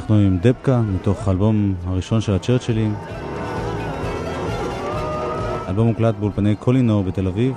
אנחנו 0.03 0.15
עם 0.15 0.37
דבקה, 0.41 0.81
מתוך 0.81 1.27
האלבום 1.27 1.75
הראשון 1.85 2.21
של 2.21 2.33
הצ'רצ'ילים. 2.33 2.93
האלבום 5.65 5.87
הוקלט 5.87 6.15
באולפני 6.15 6.55
קולינור 6.55 7.03
בתל 7.03 7.27
אביב. 7.27 7.53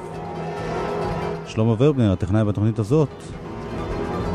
שלמה 1.46 1.74
ורבנר, 1.78 2.12
הטכנאי 2.12 2.44
בתוכנית 2.44 2.78
הזאת, 2.78 3.08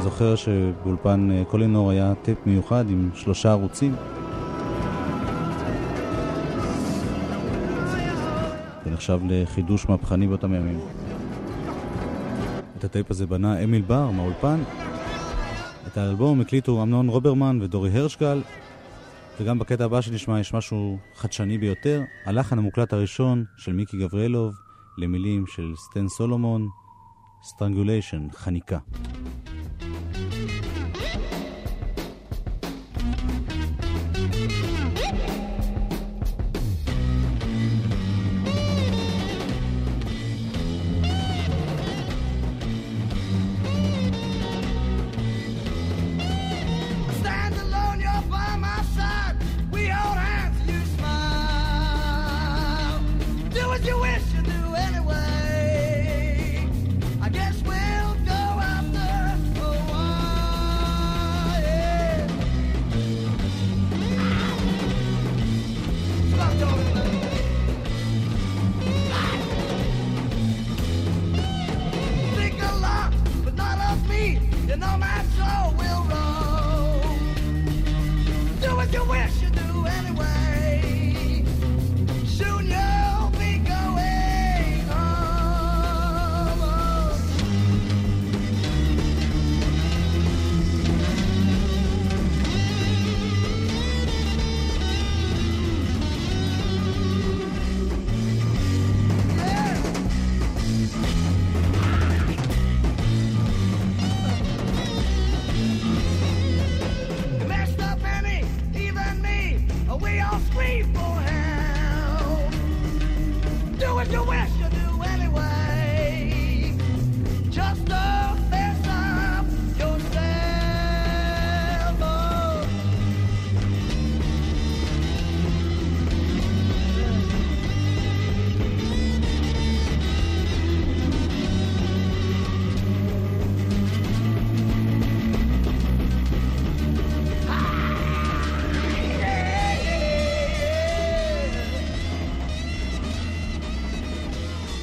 זוכר 0.03 0.35
שבאולפן 0.35 1.29
אה, 1.31 1.43
קולינור 1.45 1.91
היה 1.91 2.13
טייפ 2.21 2.37
מיוחד 2.45 2.85
עם 2.89 3.09
שלושה 3.13 3.51
ערוצים. 3.51 3.95
זה 8.85 8.91
נחשב 8.91 9.19
לחידוש 9.27 9.89
מהפכני 9.89 10.27
באותם 10.27 10.53
ימים. 10.53 10.79
את 12.77 12.83
הטייפ 12.83 13.11
הזה 13.11 13.27
בנה 13.27 13.63
אמיל 13.63 13.81
בר 13.81 14.11
מהאולפן. 14.11 14.59
את 15.91 15.97
האלבום 15.97 16.41
הקליטו 16.41 16.83
אמנון 16.83 17.09
רוברמן 17.09 17.59
ודורי 17.61 17.89
הרשגל, 17.97 18.41
וגם 19.39 19.59
בקטע 19.59 19.85
הבא 19.85 20.01
שנשמע 20.01 20.39
יש 20.39 20.53
משהו 20.53 20.97
חדשני 21.15 21.57
ביותר, 21.57 22.01
הלחן 22.25 22.57
המוקלט 22.57 22.93
הראשון 22.93 23.45
של 23.57 23.73
מיקי 23.73 23.97
גבריאלוב 23.97 24.53
למילים 24.97 25.47
של 25.47 25.73
סטן 25.75 26.07
סולומון, 26.07 26.67
Strangulation, 27.43 28.27
חניקה. 28.31 28.77
what 78.81 78.93
you 78.93 79.03
wish 79.03 79.41
you 79.43 79.49
do 79.51 79.85
anyway. 79.85 81.45
Soon 82.25 82.65
you 82.65 82.90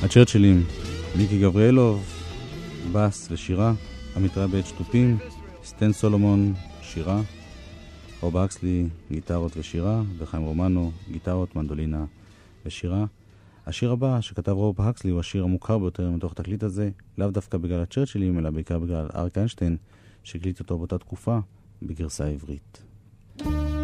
הצ'רצ'ילים, 0.08 0.62
מיקי 1.16 1.40
גבריאלוב, 1.40 2.12
בס 2.92 3.28
ושירה, 3.30 3.72
עמית 4.16 4.38
רבץ 4.38 4.72
תופים, 4.78 5.18
סטן 5.64 5.92
סולומון, 5.92 6.54
שירה, 6.82 7.20
רוב 8.20 8.36
אקסלי, 8.36 8.86
גיטרות 9.10 9.56
ושירה, 9.56 10.02
וחיים 10.18 10.42
רומנו, 10.42 10.92
גיטרות, 11.10 11.56
מנדולינה 11.56 12.04
ושירה. 12.66 13.04
השיר 13.66 13.92
הבא 13.92 14.20
שכתב 14.20 14.52
רוב 14.52 14.80
הקסלי 14.80 15.10
הוא 15.10 15.20
השיר 15.20 15.44
המוכר 15.44 15.78
ביותר 15.78 16.10
מתוך 16.10 16.32
התקליט 16.32 16.62
הזה, 16.62 16.90
לאו 17.18 17.30
דווקא 17.30 17.58
בגלל 17.58 17.80
הצ'רצ'ילים, 17.80 18.38
אלא 18.38 18.50
בעיקר 18.50 18.78
בגלל 18.78 19.08
אריק 19.14 19.38
איינשטיין, 19.38 19.76
שהקליט 20.24 20.60
אותו 20.60 20.78
באותה 20.78 20.98
תקופה, 20.98 21.38
בגרסה 21.82 22.26
עברית. 22.26 22.82
single 23.38 23.50
word 23.50 23.56
I 23.58 23.68
say. 23.68 23.72
You 23.72 23.77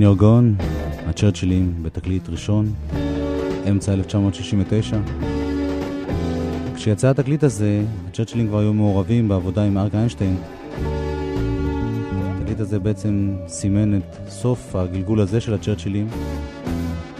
When 0.00 0.02
You're 0.02 0.20
Gone, 0.20 0.62
הצ'רצ'ילים 1.06 1.82
בתקליט 1.82 2.28
ראשון, 2.28 2.72
אמצע 3.70 3.92
1969. 3.92 5.00
כשיצא 6.74 7.10
התקליט 7.10 7.44
הזה, 7.44 7.82
הצ'רצ'ילים 8.08 8.48
כבר 8.48 8.58
היו 8.58 8.72
מעורבים 8.72 9.28
בעבודה 9.28 9.64
עם 9.64 9.78
אריק 9.78 9.94
איינשטיין. 9.94 10.36
התקליט 12.38 12.60
הזה 12.60 12.78
בעצם 12.78 13.36
סימן 13.46 13.98
את 13.98 14.16
סוף 14.28 14.76
הגלגול 14.76 15.20
הזה 15.20 15.40
של 15.40 15.54
הצ'רצ'ילים, 15.54 16.08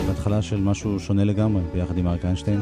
בהתחלה 0.07 0.43
של 0.43 0.61
משהו 0.61 1.01
שונה 1.01 1.25
לגמרי, 1.25 1.63
ביחד 1.73 1.99
עם 1.99 2.07
אריק 2.07 2.25
איינשטיין. 2.25 2.61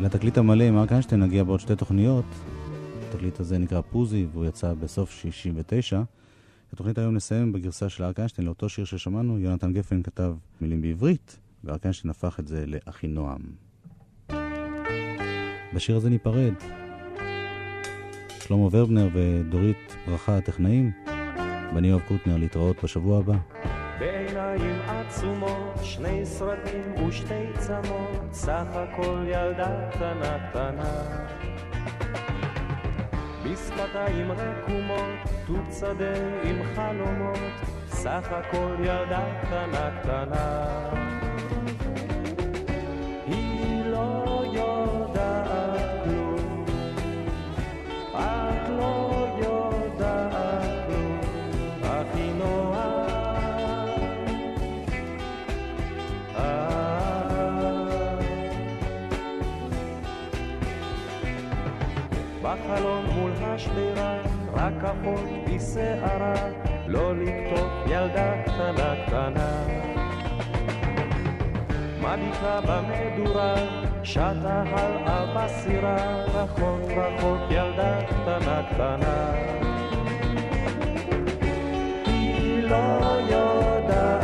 לתקליט 0.00 0.38
המלא 0.38 0.64
עם 0.64 0.78
אריק 0.78 0.92
איינשטיין 0.92 1.22
נגיע 1.22 1.44
בעוד 1.44 1.60
שתי 1.60 1.76
תוכניות. 1.76 2.24
התקליט 3.10 3.40
הזה 3.40 3.58
נקרא 3.58 3.80
פוזי, 3.80 4.26
והוא 4.32 4.46
יצא 4.46 4.74
בסוף 4.74 5.10
69. 5.10 6.02
את 6.68 6.72
התוכנית 6.72 6.98
היום 6.98 7.14
נסיים 7.14 7.52
בגרסה 7.52 7.88
של 7.88 8.04
אריק 8.04 8.18
איינשטיין 8.18 8.46
לאותו 8.46 8.68
שיר 8.68 8.84
ששמענו. 8.84 9.38
יונתן 9.38 9.72
גפן 9.72 10.02
כתב 10.02 10.34
מילים 10.60 10.80
בעברית, 10.80 11.38
ואריק 11.64 11.84
איינשטיין 11.84 12.10
הפך 12.10 12.40
את 12.40 12.46
זה 12.46 12.64
לאחי 12.66 13.06
נועם. 13.06 13.40
בשיר 15.74 15.96
הזה 15.96 16.10
ניפרד. 16.10 16.54
שלמה 18.40 18.68
ורבנר 18.70 19.08
ודורית 19.14 19.96
ברכה 20.06 20.36
הטכנאים, 20.36 20.92
ואני 21.74 21.88
יואב 21.88 22.00
קוטנר 22.08 22.36
להתראות 22.36 22.84
בשבוע 22.84 23.18
הבא. 23.18 23.36
בעיניים 23.98 24.80
עצומות, 24.86 25.78
שני 25.82 26.26
סרטים 26.26 27.04
ושתי 27.08 27.44
צמות, 27.58 28.32
סך 28.32 28.66
הכל 28.72 29.24
ילדה 29.26 29.90
קטנה 29.92 30.50
קטנה. 30.50 31.26
בשפתיים 33.52 34.32
רקומות, 34.32 35.18
תות 35.46 35.72
שדה 35.80 36.14
עם 36.42 36.62
חלומות, 36.74 37.38
סך 37.88 38.28
הכל 38.30 38.76
ילדה 38.78 39.24
קטנה 39.42 40.00
קטנה. 40.00 41.19
אחות 64.84 65.28
בשערה, 65.46 66.34
לא 66.86 67.16
לקטוף 67.16 67.70
ילדה 67.86 68.42
קטנה 68.42 68.94
קטנה. 69.06 69.64
מביטה 72.00 72.60
במדורה, 72.60 73.54
שטה 74.02 74.62
הלאה 74.66 75.26
בסירה, 75.34 76.24
רחוק 76.24 76.90
רחוק 76.96 77.40
ילדה 77.50 77.98
קטנה 78.06 78.62
קטנה. 78.70 79.32
היא 82.06 82.62
לא 82.62 83.16
יודעת 83.30 84.19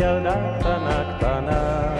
ילדה 0.00 0.58
קטנה 0.58 1.16
קטנה. 1.18 1.96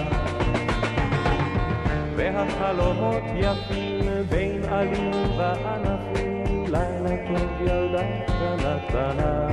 והחלומות 2.15 3.23
יפים 3.35 4.09
בין 4.29 4.63
עלים 4.69 5.11
וענפים 5.37 6.63
לילה 6.67 7.15
טוב 7.27 7.61
ילדה 7.61 8.03
קטנה 8.25 8.77
קטנה 8.87 9.47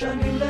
Shangri-La. 0.00 0.49